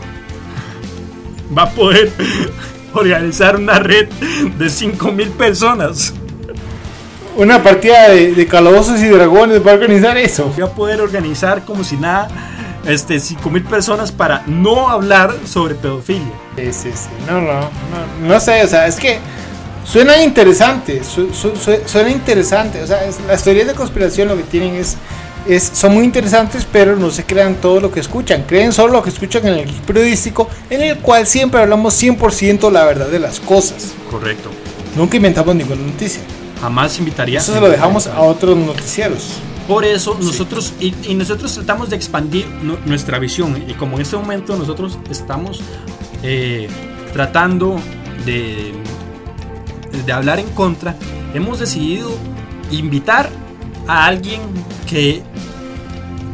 Va 1.56 1.62
a 1.64 1.70
poder 1.70 2.10
organizar 2.94 3.56
una 3.56 3.78
red 3.78 4.08
de 4.58 4.70
5000 4.70 5.28
personas. 5.30 6.14
Una 7.36 7.62
partida 7.62 8.08
de, 8.08 8.32
de 8.32 8.46
calabozos 8.46 9.00
y 9.00 9.08
dragones 9.08 9.64
va 9.66 9.72
a 9.72 9.74
organizar 9.74 10.16
eso. 10.16 10.52
Va 10.60 10.66
a 10.66 10.70
poder 10.70 11.00
organizar 11.02 11.64
como 11.64 11.84
si 11.84 11.96
nada 11.96 12.28
este, 12.86 13.18
5000 13.20 13.64
personas 13.64 14.10
para 14.12 14.42
no 14.46 14.88
hablar 14.88 15.34
sobre 15.44 15.74
pedofilia. 15.74 16.22
Sí, 16.56 16.72
sí, 16.72 16.90
sí. 16.94 17.08
No, 17.28 17.40
no, 17.42 17.60
no, 17.60 18.28
no 18.28 18.40
sé, 18.40 18.64
o 18.64 18.68
sea, 18.68 18.86
es 18.86 18.96
que 18.96 19.18
suena 19.84 20.22
interesante, 20.22 21.02
su- 21.04 21.34
su- 21.34 21.56
su- 21.56 21.78
suena 21.84 22.10
interesante, 22.10 22.82
o 22.82 22.86
sea, 22.86 23.04
es- 23.04 23.20
las 23.26 23.42
teorías 23.42 23.66
de 23.66 23.74
conspiración 23.74 24.28
lo 24.28 24.36
que 24.36 24.44
tienen 24.44 24.74
es, 24.76 24.96
es, 25.48 25.62
son 25.74 25.94
muy 25.94 26.04
interesantes, 26.04 26.66
pero 26.70 26.96
no 26.96 27.10
se 27.10 27.24
crean 27.24 27.56
todo 27.56 27.80
lo 27.80 27.90
que 27.90 28.00
escuchan, 28.00 28.44
creen 28.46 28.72
solo 28.72 28.92
lo 28.94 29.02
que 29.02 29.10
escuchan 29.10 29.46
en 29.46 29.54
el 29.54 29.70
periodístico, 29.86 30.48
en 30.70 30.82
el 30.82 30.98
cual 30.98 31.26
siempre 31.26 31.60
hablamos 31.60 32.00
100% 32.02 32.70
la 32.70 32.84
verdad 32.84 33.06
de 33.08 33.18
las 33.18 33.40
cosas, 33.40 33.92
Correcto. 34.10 34.50
nunca 34.96 35.16
inventamos 35.16 35.54
ninguna 35.54 35.82
noticia. 35.82 36.22
jamás 36.60 36.98
invitaría. 36.98 37.38
Eso 37.38 37.52
se 37.52 37.60
lo 37.60 37.68
dejamos 37.68 38.06
a 38.06 38.20
otros 38.20 38.56
noticieros. 38.56 39.28
Por 39.68 39.84
eso 39.84 40.16
nosotros 40.20 40.72
y, 40.80 40.94
y 41.08 41.14
nosotros 41.14 41.52
tratamos 41.54 41.90
de 41.90 41.96
expandir 41.96 42.46
nu- 42.62 42.78
nuestra 42.86 43.18
visión 43.18 43.64
y 43.68 43.74
como 43.74 43.96
en 43.96 44.02
este 44.02 44.16
momento 44.16 44.56
nosotros 44.56 44.96
estamos 45.10 45.60
eh, 46.22 46.68
tratando 47.12 47.80
de, 48.24 48.72
de 50.06 50.12
hablar 50.12 50.38
en 50.38 50.48
contra, 50.50 50.94
hemos 51.34 51.58
decidido 51.58 52.10
invitar 52.70 53.28
a 53.86 54.06
alguien 54.06 54.40
que 54.88 55.22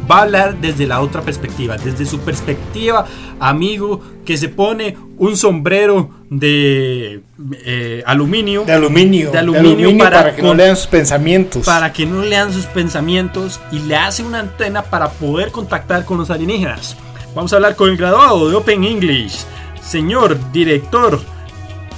va 0.09 0.19
a 0.19 0.21
hablar 0.23 0.57
desde 0.59 0.85
la 0.85 1.01
otra 1.01 1.21
perspectiva, 1.21 1.77
desde 1.77 2.05
su 2.05 2.19
perspectiva, 2.19 3.05
amigo, 3.39 4.01
que 4.25 4.37
se 4.37 4.49
pone 4.49 4.97
un 5.17 5.37
sombrero 5.37 6.09
de 6.29 7.21
eh, 7.65 8.03
aluminio 8.05 8.65
De 8.65 8.73
aluminio. 8.73 9.31
De 9.31 9.37
aluminio 9.37 9.97
para 9.97 10.35
que 10.35 10.41
no 10.41 10.53
lean 10.53 10.75
sus 10.75 10.87
pensamientos. 10.87 11.65
para 11.65 11.93
que 11.93 12.05
no 12.05 12.21
lean 12.21 12.51
sus 12.51 12.65
pensamientos 12.65 13.59
y 13.71 13.79
le 13.79 13.95
hace 13.95 14.23
una 14.23 14.39
antena 14.39 14.83
para 14.83 15.09
poder 15.09 15.51
contactar 15.51 16.05
con 16.05 16.17
los 16.17 16.29
alienígenas. 16.29 16.97
Vamos 17.35 17.51
a 17.53 17.57
hablar 17.57 17.75
con 17.75 17.89
el 17.89 17.97
graduado 17.97 18.49
de 18.49 18.55
Open 18.55 18.83
English, 18.83 19.45
señor 19.81 20.37
director 20.51 21.19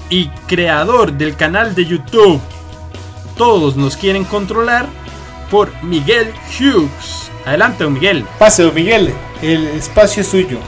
y 0.09 0.27
creador 0.47 1.13
del 1.13 1.35
canal 1.35 1.75
de 1.75 1.85
YouTube. 1.85 2.39
Todos 3.37 3.75
nos 3.75 3.97
quieren 3.97 4.23
controlar 4.23 4.87
por 5.49 5.71
Miguel 5.84 6.31
Hughes. 6.60 7.31
Adelante, 7.45 7.84
don 7.84 7.93
Miguel. 7.93 8.25
Pase, 8.39 8.63
don 8.63 8.73
Miguel. 8.73 9.13
El 9.41 9.67
espacio 9.67 10.21
es 10.21 10.27
suyo. 10.27 10.60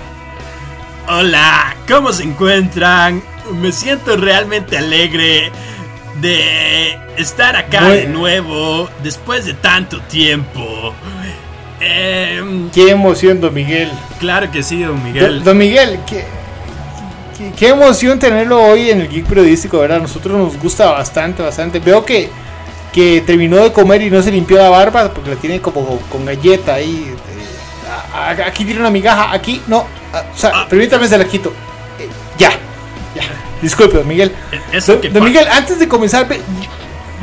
Hola, 1.08 1.76
¿cómo 1.88 2.12
se 2.12 2.24
encuentran? 2.24 3.24
Me 3.62 3.72
siento 3.72 4.18
realmente 4.18 4.78
alegre 4.78 5.52
de 6.22 6.98
estar 7.18 7.56
acá 7.56 7.90
de 7.90 8.08
nuevo 8.08 8.90
después 9.04 9.46
de 9.46 9.54
tanto 9.54 10.02
tiempo. 10.02 10.94
Em, 11.80 12.70
Qué 12.72 12.90
emoción, 12.90 13.40
don 13.40 13.54
Miguel. 13.54 13.90
Claro 14.20 14.52
que 14.52 14.64
sí, 14.64 14.82
don 14.84 14.96
Don, 14.96 15.04
Miguel. 15.04 15.44
don 15.44 15.58
Miguel, 15.58 16.00
qué, 16.08 16.26
qué- 17.38 17.52
qué 17.58 17.68
emoción 17.70 18.20
tenerlo 18.20 18.62
hoy 18.64 18.90
en 18.90 19.02
el 19.02 19.10
Geek 19.10 19.28
Periodístico, 19.28 19.80
¿verdad? 19.80 19.98
A 19.98 20.02
nosotros 20.02 20.38
nos 20.38 20.58
gusta 20.62 20.92
bastante, 20.92 21.42
bastante. 21.44 21.80
Veo 21.80 22.04
que, 22.04 22.30
que 22.92 23.22
terminó 23.22 23.58
de 23.58 23.72
comer 23.72 24.02
y 24.02 24.10
no 24.10 24.22
se 24.22 24.32
limpió 24.32 24.58
la 24.58 24.70
barba 24.70 25.12
porque 25.14 25.32
la 25.32 25.36
tiene 25.36 25.62
como 25.62 26.00
con 26.10 26.26
galleta 26.26 26.76
ahí. 26.76 27.14
eh, 28.38 28.44
aquí 28.44 28.66
tiene 28.66 28.80
una 28.80 28.90
migaja, 28.90 29.32
aquí 29.32 29.62
no. 29.68 29.86
ah, 30.14 30.24
o 30.34 30.38
sea, 30.38 30.52
Ah. 30.54 30.68
permítame, 30.70 31.08
se 31.08 31.18
la 31.18 31.26
quito. 31.26 31.52
Eh, 32.00 32.08
ya, 32.38 32.50
ya. 33.16 33.24
Disculpe, 33.62 33.98
don 33.98 34.08
Miguel. 34.08 34.32
eso 34.72 34.98
Don, 34.98 35.14
don 35.14 35.24
Miguel, 35.24 35.48
antes 35.52 35.80
de 35.80 35.88
comenzar, 35.88 36.28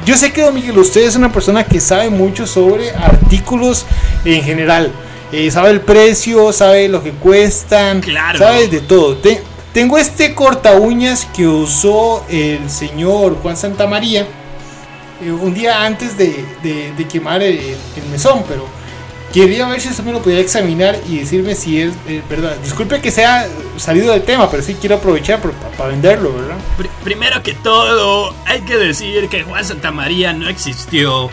yo 0.04 0.16
sé 0.16 0.32
que 0.32 0.42
Don 0.42 0.54
Miguel, 0.54 0.76
usted 0.78 1.02
es 1.02 1.16
una 1.16 1.32
persona 1.32 1.64
que 1.64 1.80
sabe 1.80 2.10
mucho 2.10 2.46
sobre 2.46 2.90
artículos 2.90 3.86
en 4.24 4.42
general. 4.42 4.92
Eh, 5.32 5.50
sabe 5.50 5.70
el 5.70 5.80
precio, 5.80 6.52
sabe 6.52 6.88
lo 6.88 7.02
que 7.02 7.10
cuestan, 7.12 8.00
Claro. 8.00 8.38
sabe 8.38 8.68
de 8.68 8.80
todo. 8.80 9.16
Te- 9.16 9.42
tengo 9.72 9.98
este 9.98 10.34
corta 10.34 10.72
uñas 10.74 11.26
que 11.34 11.46
usó 11.48 12.24
el 12.28 12.70
señor 12.70 13.36
Juan 13.42 13.56
Santamaría 13.56 14.26
eh, 15.22 15.30
un 15.30 15.54
día 15.54 15.84
antes 15.84 16.16
de, 16.16 16.44
de- 16.62 16.92
quemar 17.08 17.42
el, 17.42 17.76
mesón, 18.10 18.44
pero 18.48 18.66
quería 19.32 19.66
ver 19.68 19.80
si 19.80 19.88
usted 19.88 20.04
me 20.04 20.12
lo 20.12 20.22
podía 20.22 20.40
examinar 20.40 20.96
y 21.08 21.18
decirme 21.18 21.54
si 21.54 21.80
es 21.80 21.92
eh, 22.08 22.22
verdad. 22.28 22.56
Disculpe 22.62 23.00
que 23.00 23.10
sea 23.10 23.46
salido 23.76 24.12
del 24.12 24.22
tema, 24.22 24.50
pero 24.50 24.62
sí 24.62 24.76
quiero 24.80 24.96
aprovechar 24.96 25.40
para 25.76 25.90
venderlo, 25.90 26.32
¿verdad? 26.34 26.56
Pri- 26.76 26.90
primero 27.02 27.42
que 27.42 27.54
todo, 27.54 28.34
hay 28.46 28.60
que 28.62 28.76
decir 28.76 29.28
que 29.28 29.42
Juan 29.42 29.64
Santamaría 29.64 30.32
no 30.32 30.48
existió. 30.48 31.30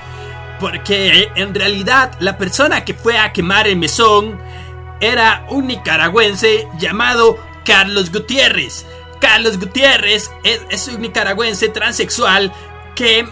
Porque 0.60 1.30
en 1.36 1.56
realidad 1.56 2.12
la 2.20 2.38
persona 2.38 2.86
que 2.86 2.94
fue 2.94 3.17
a 3.17 3.34
quemar 3.34 3.67
el 3.67 3.78
mesón 3.78 4.39
era 5.00 5.44
un 5.50 5.65
nicaragüense 5.65 6.67
llamado 6.78 7.39
Carlos 7.65 8.12
Gutiérrez. 8.12 8.86
Carlos 9.20 9.58
Gutiérrez 9.60 10.30
es 10.70 10.88
un 10.88 11.02
nicaragüense 11.02 11.70
transexual 11.70 12.52
que 12.96 13.28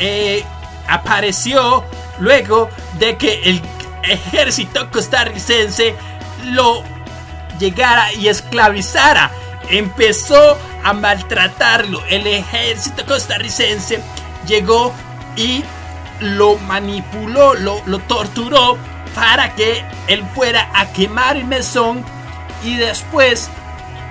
eh, 0.00 0.44
apareció 0.88 1.84
luego 2.18 2.68
de 2.98 3.16
que 3.16 3.42
el 3.44 3.62
ejército 4.02 4.90
costarricense 4.90 5.94
lo 6.46 6.82
llegara 7.58 8.12
y 8.14 8.28
esclavizara. 8.28 9.30
Empezó 9.68 10.58
a 10.82 10.92
maltratarlo. 10.94 12.02
El 12.08 12.26
ejército 12.26 13.04
costarricense 13.06 14.00
llegó 14.46 14.92
y 15.36 15.62
lo 16.20 16.56
manipuló, 16.56 17.54
lo, 17.54 17.80
lo 17.86 17.98
torturó 18.00 18.78
para 19.14 19.54
que 19.54 19.84
él 20.08 20.24
fuera 20.34 20.70
a 20.74 20.92
quemar 20.92 21.36
el 21.36 21.44
mesón 21.44 22.04
y 22.64 22.76
después 22.76 23.50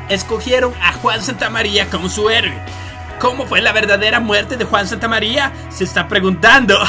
escogieron 0.09 0.73
a 0.81 0.93
Juan 0.93 1.21
Santamaría 1.21 1.89
como 1.89 2.09
su 2.09 2.29
héroe. 2.29 2.78
¿Cómo 3.19 3.45
fue 3.45 3.61
la 3.61 3.73
verdadera 3.73 4.21
muerte 4.21 4.55
de 4.55 4.63
Juan 4.63 4.87
Santamaría? 4.87 5.51
Se 5.69 5.83
está 5.83 6.07
preguntando. 6.07 6.77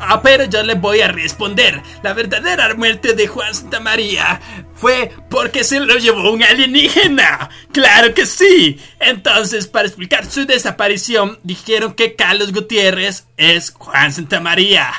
Ah, 0.00 0.20
Pero 0.22 0.44
yo 0.44 0.62
le 0.62 0.74
voy 0.74 1.00
a 1.00 1.08
responder. 1.08 1.82
La 2.02 2.12
verdadera 2.14 2.74
muerte 2.74 3.14
de 3.14 3.26
Juan 3.26 3.54
Santamaría 3.54 4.40
fue 4.74 5.12
porque 5.28 5.64
se 5.64 5.80
lo 5.80 5.96
llevó 5.96 6.30
un 6.30 6.42
alienígena. 6.42 7.50
Claro 7.72 8.14
que 8.14 8.24
sí. 8.24 8.80
Entonces, 9.00 9.66
para 9.66 9.86
explicar 9.86 10.24
su 10.24 10.46
desaparición, 10.46 11.38
dijeron 11.42 11.94
que 11.94 12.14
Carlos 12.14 12.52
Gutiérrez 12.52 13.26
es 13.36 13.70
Juan 13.72 14.12
Santamaría. 14.12 14.90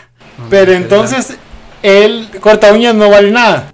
Pero 0.49 0.73
entonces 0.73 1.37
el 1.81 2.29
corta 2.39 2.71
uñas 2.73 2.93
no 2.95 3.09
vale 3.09 3.31
nada. 3.31 3.73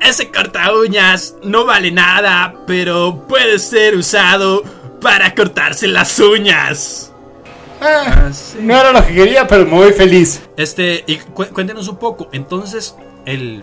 Ese 0.00 0.30
corta 0.30 0.72
uñas 0.74 1.34
no 1.42 1.64
vale 1.64 1.90
nada, 1.90 2.54
pero 2.66 3.26
puede 3.26 3.58
ser 3.58 3.96
usado 3.96 4.62
para 5.04 5.34
cortarse 5.34 5.86
las 5.86 6.18
uñas. 6.18 7.12
Ah, 7.80 8.30
No 8.60 8.74
era 8.74 8.90
lo 8.92 9.06
que 9.06 9.12
quería, 9.14 9.46
pero 9.46 9.66
me 9.66 9.72
voy 9.72 9.92
feliz. 9.92 10.40
Este, 10.56 11.04
y 11.06 11.16
cu- 11.18 11.44
cuéntenos 11.52 11.86
un 11.88 11.98
poco. 11.98 12.30
Entonces, 12.32 12.96
el, 13.26 13.62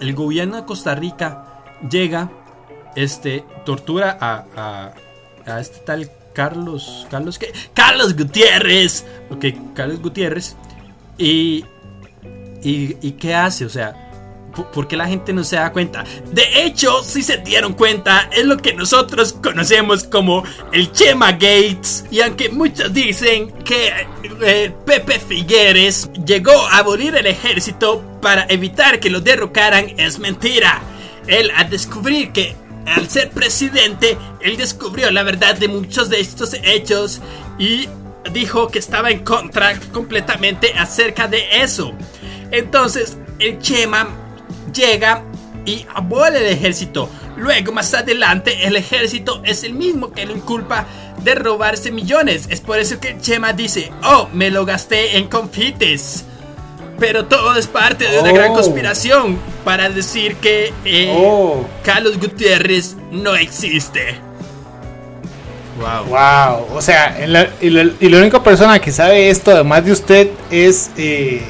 el 0.00 0.14
gobierno 0.14 0.56
de 0.56 0.64
Costa 0.64 0.94
Rica 0.94 1.62
llega, 1.90 2.30
este, 2.96 3.44
tortura 3.66 4.16
a, 4.18 4.46
a, 4.56 5.52
a 5.52 5.60
este 5.60 5.80
tal 5.80 6.10
Carlos. 6.32 7.06
¿Carlos 7.10 7.38
qué? 7.38 7.52
Carlos 7.74 8.16
Gutiérrez. 8.16 9.04
Ok, 9.30 9.44
Carlos 9.74 10.00
Gutiérrez. 10.00 10.56
Y, 11.18 11.66
y, 12.62 12.96
y 13.02 13.12
¿qué 13.20 13.34
hace? 13.34 13.66
O 13.66 13.68
sea, 13.68 14.09
¿por, 14.50 14.88
qué 14.88 14.96
la 14.96 15.06
gente 15.06 15.32
no 15.32 15.44
se 15.44 15.56
da 15.56 15.72
cuenta? 15.72 16.04
De 16.32 16.64
hecho, 16.64 17.02
si 17.02 17.22
se 17.22 17.38
dieron 17.38 17.74
cuenta, 17.74 18.28
es 18.32 18.44
lo 18.44 18.56
que 18.56 18.74
nosotros 18.74 19.34
conocemos 19.34 20.04
como 20.04 20.44
el 20.72 20.92
Chema 20.92 21.32
Gates. 21.32 22.04
Y 22.10 22.20
aunque 22.20 22.48
muchos 22.48 22.92
dicen 22.92 23.50
que 23.64 23.92
eh, 24.42 24.72
Pepe 24.84 25.18
Figueres 25.18 26.10
llegó 26.24 26.52
a 26.68 26.78
abolir 26.78 27.14
el 27.14 27.26
ejército 27.26 28.02
para 28.20 28.46
evitar 28.48 29.00
que 29.00 29.10
lo 29.10 29.20
derrocaran, 29.20 29.94
es 29.96 30.18
mentira. 30.18 30.82
Él, 31.26 31.50
al 31.56 31.70
descubrir 31.70 32.32
que 32.32 32.54
al 32.86 33.08
ser 33.08 33.30
presidente, 33.30 34.16
él 34.40 34.56
descubrió 34.56 35.10
la 35.10 35.22
verdad 35.22 35.56
de 35.56 35.68
muchos 35.68 36.08
de 36.08 36.20
estos 36.20 36.54
hechos 36.54 37.20
y 37.58 37.88
dijo 38.32 38.68
que 38.68 38.78
estaba 38.78 39.10
en 39.10 39.20
contra 39.24 39.78
completamente 39.92 40.72
acerca 40.76 41.28
de 41.28 41.62
eso. 41.62 41.92
Entonces, 42.50 43.16
el 43.38 43.58
Chema 43.60 44.08
llega 44.72 45.22
y 45.66 45.86
abole 45.94 46.38
el 46.38 46.46
ejército. 46.56 47.08
Luego, 47.36 47.72
más 47.72 47.92
adelante, 47.94 48.66
el 48.66 48.76
ejército 48.76 49.40
es 49.44 49.62
el 49.64 49.72
mismo 49.74 50.12
que 50.12 50.26
lo 50.26 50.32
inculpa 50.32 50.86
de 51.22 51.34
robarse 51.34 51.90
millones. 51.90 52.46
Es 52.50 52.60
por 52.60 52.78
eso 52.78 52.98
que 53.00 53.18
Chema 53.20 53.52
dice, 53.52 53.90
oh, 54.04 54.28
me 54.32 54.50
lo 54.50 54.64
gasté 54.66 55.16
en 55.18 55.28
confites. 55.28 56.24
Pero 56.98 57.24
todo 57.26 57.56
es 57.56 57.66
parte 57.66 58.06
de 58.10 58.20
una 58.20 58.30
gran 58.32 58.50
Oh. 58.50 58.54
conspiración 58.54 59.38
para 59.64 59.88
decir 59.88 60.36
que 60.36 60.72
eh, 60.84 61.10
Oh. 61.16 61.64
Carlos 61.82 62.18
Gutiérrez 62.20 62.96
no 63.10 63.34
existe. 63.36 64.18
Wow. 65.78 66.04
Wow. 66.08 66.76
O 66.76 66.82
sea, 66.82 67.22
en 67.22 67.32
la- 67.32 67.48
y, 67.60 67.70
la, 67.70 67.90
y 68.00 68.08
la 68.10 68.18
única 68.18 68.42
persona 68.42 68.78
que 68.80 68.92
sabe 68.92 69.30
esto, 69.30 69.50
además 69.50 69.84
de 69.84 69.92
usted, 69.92 70.28
es 70.50 70.90
eh, 70.98 71.42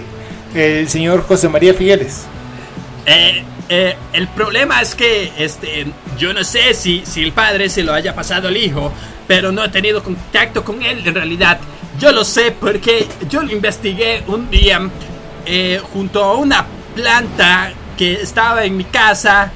el 0.55 0.89
señor 0.89 1.25
José 1.27 1.49
María 1.49 1.75
Figueres. 1.75 2.23
Eh, 3.07 3.45
eh, 3.69 3.97
el 4.13 4.29
problema 4.29 4.81
es 4.81 4.95
que 4.95 5.33
este, 5.39 5.87
yo 6.19 6.33
no 6.33 6.45
sé 6.45 6.75
si, 6.75 7.03
si 7.07 7.23
el 7.23 7.33
padre 7.33 7.69
se 7.69 7.83
lo 7.83 7.93
haya 7.93 8.15
pasado 8.15 8.49
al 8.49 8.57
hijo, 8.57 8.93
pero 9.27 9.53
no 9.53 9.65
he 9.65 9.69
tenido 9.69 10.03
contacto 10.03 10.65
con 10.65 10.83
él 10.83 11.03
en 11.07 11.15
realidad. 11.15 11.61
Yo 11.99 12.13
lo 12.13 12.25
sé 12.25 12.53
porque 12.53 13.07
yo 13.29 13.43
lo 13.43 13.53
investigué 13.53 14.25
un 14.27 14.51
día 14.51 14.81
eh, 15.47 15.81
junto 15.93 16.25
a 16.25 16.37
una 16.37 16.67
planta 16.95 17.73
que 17.97 18.15
estaba 18.15 18.65
en 18.65 18.77
mi 18.77 18.85
casa, 18.85 19.53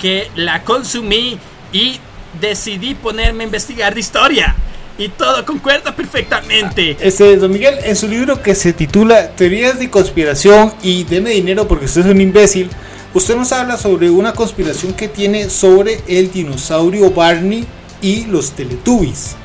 que 0.00 0.30
la 0.36 0.62
consumí 0.62 1.38
y 1.72 1.98
decidí 2.40 2.94
ponerme 2.94 3.44
a 3.44 3.46
investigar 3.46 3.92
de 3.92 4.00
historia. 4.00 4.54
Y 5.00 5.08
todo 5.08 5.46
concuerda 5.46 5.96
perfectamente. 5.96 6.94
Este, 7.00 7.34
don 7.38 7.50
Miguel, 7.50 7.78
en 7.84 7.96
su 7.96 8.06
libro 8.06 8.42
que 8.42 8.54
se 8.54 8.74
titula 8.74 9.30
Teorías 9.30 9.78
de 9.78 9.88
conspiración 9.88 10.74
y 10.82 11.04
deme 11.04 11.30
dinero 11.30 11.66
porque 11.66 11.86
usted 11.86 12.02
es 12.02 12.06
un 12.08 12.20
imbécil, 12.20 12.68
usted 13.14 13.34
nos 13.34 13.50
habla 13.52 13.78
sobre 13.78 14.10
una 14.10 14.34
conspiración 14.34 14.92
que 14.92 15.08
tiene 15.08 15.48
sobre 15.48 16.02
el 16.06 16.30
dinosaurio 16.30 17.10
Barney 17.12 17.64
y 18.02 18.26
los 18.26 18.50
Teletubbies, 18.50 19.36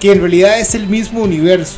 que 0.00 0.12
en 0.12 0.20
realidad 0.20 0.58
es 0.58 0.74
el 0.74 0.86
mismo 0.86 1.20
universo. 1.20 1.76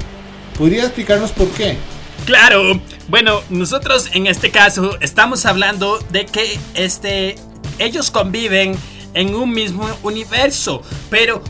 ¿Podría 0.57 0.85
explicarnos 0.85 1.33
por 1.33 1.49
qué? 1.49 1.77
Claro, 2.25 2.81
bueno, 3.09 3.41
nosotros 3.51 4.11
en 4.13 4.29
este 4.29 4.53
caso 4.53 4.97
estamos 5.01 5.45
hablando 5.45 5.99
de 6.11 6.27
que 6.27 6.57
este 6.75 7.35
ellos 7.81 8.13
conviven 8.13 8.77
en 9.15 9.35
un 9.35 9.51
mismo 9.51 9.89
universo, 10.05 10.83
pero 11.11 11.43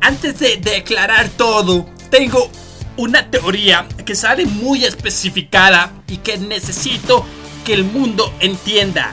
antes 0.00 0.38
de 0.38 0.56
declarar 0.58 1.28
todo, 1.30 1.86
tengo 2.10 2.50
una 2.96 3.30
teoría 3.30 3.86
que 4.04 4.14
sale 4.14 4.44
muy 4.46 4.84
especificada 4.84 5.92
y 6.08 6.18
que 6.18 6.38
necesito 6.38 7.24
que 7.64 7.72
el 7.74 7.84
mundo 7.84 8.32
entienda. 8.40 9.12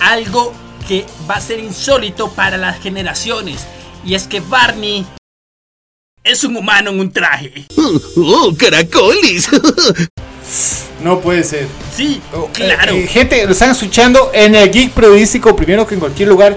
Algo 0.00 0.52
que 0.88 1.04
va 1.28 1.34
a 1.36 1.40
ser 1.40 1.58
insólito 1.60 2.30
para 2.30 2.56
las 2.56 2.80
generaciones. 2.80 3.66
Y 4.04 4.14
es 4.14 4.26
que 4.28 4.40
Barney 4.40 5.04
es 6.22 6.44
un 6.44 6.56
humano 6.56 6.90
en 6.90 7.00
un 7.00 7.10
traje. 7.12 7.66
¡Oh, 8.16 8.54
caracoles! 8.58 9.48
No 11.02 11.20
puede 11.20 11.44
ser. 11.44 11.66
Sí, 11.94 12.20
Oh, 12.32 12.46
claro. 12.52 12.92
eh, 12.92 13.04
eh, 13.04 13.06
gente, 13.06 13.44
lo 13.44 13.52
están 13.52 13.70
escuchando 13.72 14.30
en 14.32 14.54
el 14.54 14.70
Geek 14.70 14.92
Periodístico, 14.92 15.54
primero 15.54 15.86
que 15.86 15.94
en 15.94 16.00
cualquier 16.00 16.28
lugar. 16.28 16.56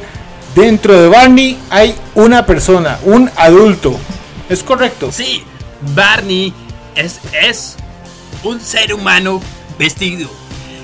Dentro 0.56 1.00
de 1.02 1.08
Barney 1.08 1.58
hay 1.70 1.96
una 2.16 2.46
persona, 2.46 3.00
un 3.04 3.30
adulto. 3.36 3.98
¿Es 4.50 4.64
correcto? 4.64 5.12
Sí, 5.12 5.44
Barney 5.94 6.54
es, 6.96 7.20
es 7.42 7.76
un 8.44 8.60
ser 8.60 8.94
humano 8.94 9.42
vestido. 9.78 10.30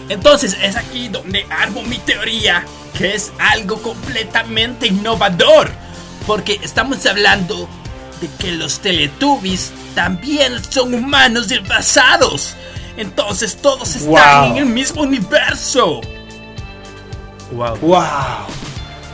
Entonces 0.08 0.56
es 0.62 0.76
aquí 0.76 1.08
donde 1.08 1.46
armo 1.50 1.82
mi 1.84 1.98
teoría, 1.98 2.64
que 2.98 3.16
es 3.16 3.32
algo 3.40 3.82
completamente 3.82 4.88
innovador. 4.88 5.72
Porque 6.28 6.60
estamos 6.64 7.06
hablando 7.06 7.68
de 8.22 8.30
que 8.40 8.52
los 8.52 8.80
Teletubbies 8.80 9.72
también 9.96 10.62
son 10.70 10.94
humanos 10.94 11.48
disfrazados. 11.50 12.56
Entonces 12.98 13.58
todos 13.58 13.96
están 13.96 14.42
Wow. 14.44 14.52
en 14.52 14.58
el 14.58 14.66
mismo 14.68 15.02
universo. 15.02 16.02
Wow. 17.52 17.78
¡Wow! 17.82 18.06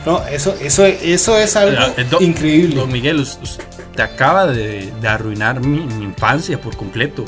No, 0.04 0.24
eso, 0.26 0.54
eso, 0.60 0.84
eso 0.84 1.38
es 1.38 1.54
algo 1.56 1.80
Eh, 1.96 2.04
do- 2.10 2.20
increíble. 2.20 2.74
Don 2.76 2.90
Miguel, 2.90 3.20
us- 3.20 3.38
us- 3.42 3.58
te 3.94 4.02
acaba 4.02 4.46
de, 4.46 4.90
de 5.00 5.08
arruinar 5.08 5.60
mi, 5.60 5.80
mi 5.80 6.04
infancia 6.04 6.60
por 6.60 6.76
completo. 6.76 7.24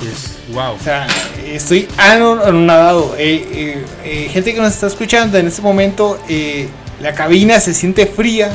Es 0.00 0.36
wow. 0.54 0.72
O 0.74 0.78
sea, 0.82 1.06
estoy 1.46 1.86
anonadado. 1.98 3.14
Eh, 3.18 3.46
eh, 3.52 3.84
eh, 4.04 4.28
gente 4.32 4.54
que 4.54 4.60
nos 4.60 4.72
está 4.72 4.86
escuchando 4.86 5.38
en 5.38 5.46
este 5.48 5.62
momento, 5.62 6.18
eh, 6.28 6.68
la 7.00 7.12
cabina 7.14 7.60
se 7.60 7.74
siente 7.74 8.06
fría. 8.06 8.50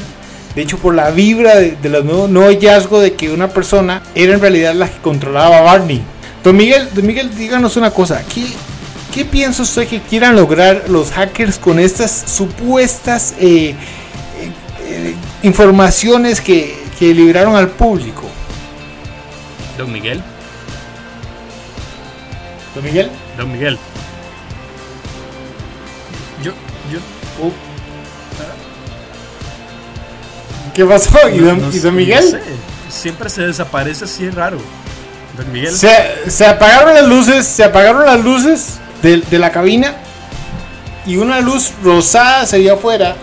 De 0.55 0.63
hecho, 0.63 0.77
por 0.77 0.95
la 0.95 1.11
vibra 1.11 1.55
de, 1.55 1.71
de 1.81 1.89
los 1.89 2.03
nuevos 2.03 2.29
nuevo 2.29 2.49
hallazgo 2.49 2.99
de 2.99 3.13
que 3.13 3.29
una 3.31 3.49
persona 3.49 4.01
era 4.15 4.33
en 4.33 4.41
realidad 4.41 4.73
la 4.73 4.89
que 4.89 4.97
controlaba 4.99 5.59
a 5.59 5.61
Barney. 5.61 6.01
Don 6.43 6.55
Miguel, 6.57 6.89
don 6.93 7.05
Miguel, 7.05 7.29
díganos 7.35 7.77
una 7.77 7.91
cosa. 7.91 8.23
¿Qué, 8.33 8.43
qué 9.13 9.25
piensa 9.25 9.63
usted 9.63 9.87
que 9.87 10.01
quieran 10.01 10.35
lograr 10.35 10.89
los 10.89 11.11
hackers 11.11 11.57
con 11.57 11.79
estas 11.79 12.11
supuestas 12.11 13.33
eh, 13.39 13.69
eh, 13.69 13.75
eh, 14.81 15.15
informaciones 15.43 16.41
que, 16.41 16.77
que 16.99 17.13
liberaron 17.13 17.55
al 17.55 17.69
público? 17.69 18.23
Don 19.77 19.91
Miguel, 19.91 20.21
Don 22.77 22.83
Miguel. 22.83 23.09
Don 23.35 23.51
Miguel. 23.51 23.77
Yo, 26.43 26.51
yo. 26.91 26.99
Oh. 27.41 27.51
¿Qué 30.75 30.85
pasó? 30.85 31.27
¿Y 31.29 31.39
don, 31.39 31.59
no 31.59 31.69
y 31.69 31.73
sé, 31.73 31.79
don 31.79 31.93
no 31.95 31.97
Miguel? 31.97 32.23
sé, 32.23 32.39
Siempre 32.89 33.31
se 33.31 33.47
desaparece 33.47 34.05
así, 34.05 34.25
es 34.27 34.35
raro. 34.35 34.59
Don 35.35 35.51
Miguel. 35.51 35.75
Se, 35.75 36.29
se 36.29 36.45
apagaron 36.45 36.93
las 36.93 37.07
luces, 37.07 37.47
se 37.47 37.63
apagaron 37.63 38.05
las 38.05 38.23
luces 38.23 38.77
de, 39.01 39.39
la 39.39 39.51
cabina 39.51 39.95
y 41.05 41.17
una 41.17 41.39
luz 41.39 41.71
rosada 41.83 42.45
se 42.45 42.59
vio 42.59 42.75
afuera 42.75 43.15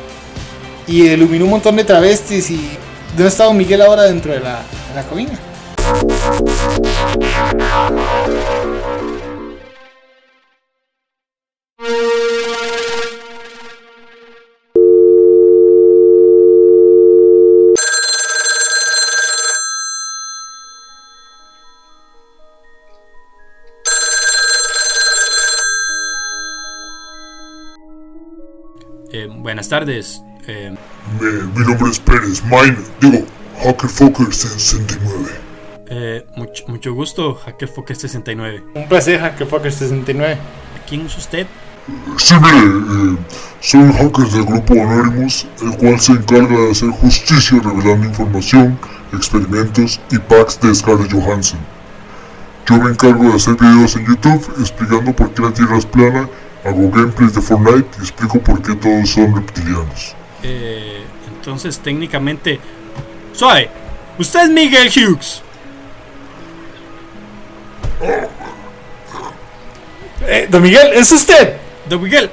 y 0.86 1.06
iluminó 1.06 1.44
un 1.44 1.52
montón 1.52 1.76
de 1.76 1.84
travestis 1.84 2.50
y 2.50 2.78
¿dónde 3.10 3.28
está 3.28 3.52
Miguel 3.52 3.82
ahora 3.82 4.04
dentro 4.04 4.32
de 4.32 4.40
la, 4.40 4.62
de 4.88 4.94
la 4.94 5.02
cabina? 5.02 5.38
Tardes. 29.78 30.22
Eh, 30.46 30.72
Me- 31.20 31.42
mi 31.58 31.66
nombre 31.66 31.90
es 31.90 31.98
Pérez, 31.98 32.42
Mine, 32.44 32.76
digo, 33.00 33.24
Hacker 33.62 33.90
Fokker 33.90 34.32
69. 34.32 35.32
eh, 35.88 36.24
mucho, 36.36 36.64
mucho 36.68 36.92
gusto, 36.94 37.34
Hacker 37.34 37.68
Fokker 37.68 37.96
69. 37.96 38.62
Un 38.74 38.88
placer, 38.88 39.18
Hackerfucker 39.20 39.72
69. 39.72 40.38
¿Quién 40.88 41.06
es 41.06 41.16
usted? 41.18 41.46
Sí, 42.16 42.34
mire, 42.40 42.58
eh, 42.58 43.16
soy 43.60 43.80
un 43.80 43.92
hacker 43.92 44.26
del 44.28 44.44
grupo 44.44 44.74
Anonymous, 44.74 45.46
el 45.62 45.76
cual 45.76 45.98
se 46.00 46.12
encarga 46.12 46.56
de 46.56 46.70
hacer 46.70 46.90
justicia 46.90 47.58
revelando 47.62 48.06
información, 48.06 48.78
experimentos 49.12 50.00
y 50.10 50.18
packs 50.18 50.60
de 50.60 50.72
Scarlett 50.74 51.12
Johansson. 51.12 51.58
Yo 52.66 52.78
me 52.78 52.90
encargo 52.90 53.24
de 53.24 53.34
hacer 53.34 53.56
videos 53.56 53.96
en 53.96 54.06
YouTube 54.06 54.54
explicando 54.60 55.12
por 55.14 55.30
qué 55.34 55.42
la 55.42 55.52
Tierra 55.52 55.76
es 55.76 55.84
plana, 55.84 56.28
hago 56.64 56.90
gameplays 56.90 57.34
de 57.34 57.40
Fortnite 57.40 57.98
y 57.98 58.02
explico 58.02 58.40
por 58.40 58.62
qué 58.62 58.74
todos 58.74 59.08
son 59.10 59.34
reptilianos. 59.34 60.14
Eh, 60.42 61.02
entonces, 61.36 61.78
técnicamente. 61.78 62.58
Suave, 63.32 63.68
usted 64.18 64.44
es 64.44 64.50
Miguel 64.50 64.88
Hughes. 64.88 65.42
Eh, 70.26 70.46
don 70.50 70.62
Miguel, 70.62 70.88
¿es 70.94 71.12
usted? 71.12 71.56
Don 71.88 72.02
Miguel. 72.02 72.30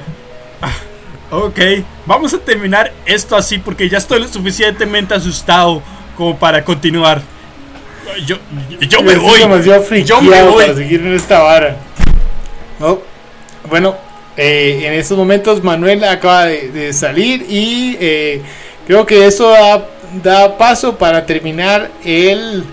Ah, 0.62 0.72
ok, 1.32 1.60
vamos 2.06 2.34
a 2.34 2.38
terminar 2.40 2.94
esto 3.06 3.36
así 3.36 3.58
porque 3.58 3.90
ya 3.90 3.98
estoy 3.98 4.22
lo 4.22 4.28
suficientemente 4.28 5.14
asustado 5.14 5.82
como 6.16 6.38
para 6.38 6.64
continuar. 6.64 7.22
Yo, 8.26 8.38
yo 8.82 9.04
me 9.04 9.16
voy. 9.16 9.40
demasiado 9.40 9.84
Yo 10.04 10.22
me 10.22 10.44
voy. 10.44 10.64
para 10.66 10.76
seguir 10.76 11.02
en 11.02 11.14
esta 11.14 11.40
vara. 11.40 11.78
No, 12.80 13.00
Bueno, 13.70 13.96
eh, 14.38 14.84
en 14.86 14.94
estos 14.94 15.18
momentos 15.18 15.64
Manuel 15.64 16.04
acaba 16.04 16.46
de, 16.46 16.94
salir 16.94 17.46
y 17.50 17.98
eh, 18.00 18.42
creo 18.88 19.06
que 19.06 19.26
eso 19.26 19.50
da, 19.50 19.88
da 20.24 20.58
paso 20.58 20.98
para 20.98 21.26
terminar 21.26 21.90
el 22.04 22.64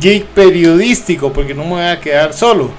geek 0.00 0.24
periodístico 0.26 1.32
porque 1.32 1.54
no 1.54 1.64
me 1.64 1.70
voy 1.70 1.82
a 1.82 2.00
quedar 2.00 2.32
solo. 2.32 2.70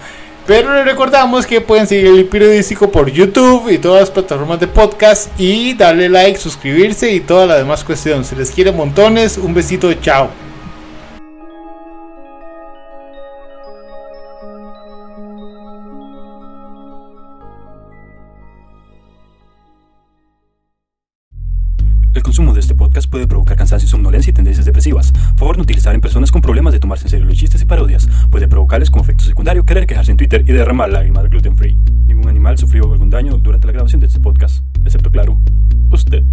Pero 0.48 0.74
les 0.74 0.86
recordamos 0.86 1.46
que 1.46 1.60
pueden 1.60 1.88
seguir 1.88 2.08
el 2.08 2.26
periodístico 2.26 2.90
por 2.90 3.12
YouTube 3.12 3.70
y 3.70 3.78
todas 3.80 4.00
las 4.00 4.12
plataformas 4.12 4.60
de 4.62 4.68
podcast 4.68 5.30
y 5.38 5.74
darle 5.74 6.08
like, 6.08 6.40
suscribirse 6.40 7.12
y 7.12 7.20
toda 7.20 7.46
la 7.46 7.58
demás 7.58 7.84
cuestión. 7.84 8.24
Se 8.24 8.34
les 8.34 8.50
quiere 8.50 8.72
montones. 8.72 9.38
Un 9.38 9.54
besito, 9.54 9.94
chao. 9.96 10.47
Somnolencia 23.88 24.32
y 24.32 24.34
tendencias 24.34 24.66
depresivas. 24.66 25.14
Favor 25.36 25.58
no 25.58 25.64
utilizar 25.64 25.96
en 25.96 26.02
personas 26.02 26.32
con 26.32 26.42
problemas 26.42 26.74
de 26.74 26.80
tomarse 26.80 27.06
en 27.06 27.10
serio 27.10 27.26
los 27.26 27.38
chistes 27.38 27.62
y 27.62 27.66
parodias. 27.66 28.08
Puede 28.30 28.48
provocarles 28.48 28.90
como 28.90 29.04
efecto 29.04 29.26
secundario 29.26 29.66
querer 29.66 29.88
quejarse 29.88 30.12
en 30.12 30.18
Twitter 30.18 30.44
y 30.48 30.52
derramar 30.52 30.90
lágrimas 30.90 31.30
gluten 31.30 31.56
free. 31.56 31.78
Ningún 32.08 32.30
animal 32.30 32.58
sufrió 32.58 32.92
algún 32.92 33.10
daño 33.10 33.38
durante 33.38 33.68
la 33.68 33.74
grabación 33.74 34.00
de 34.00 34.08
este 34.08 34.20
podcast, 34.20 34.64
excepto 34.86 35.12
claro, 35.12 35.40
usted. 35.92 36.24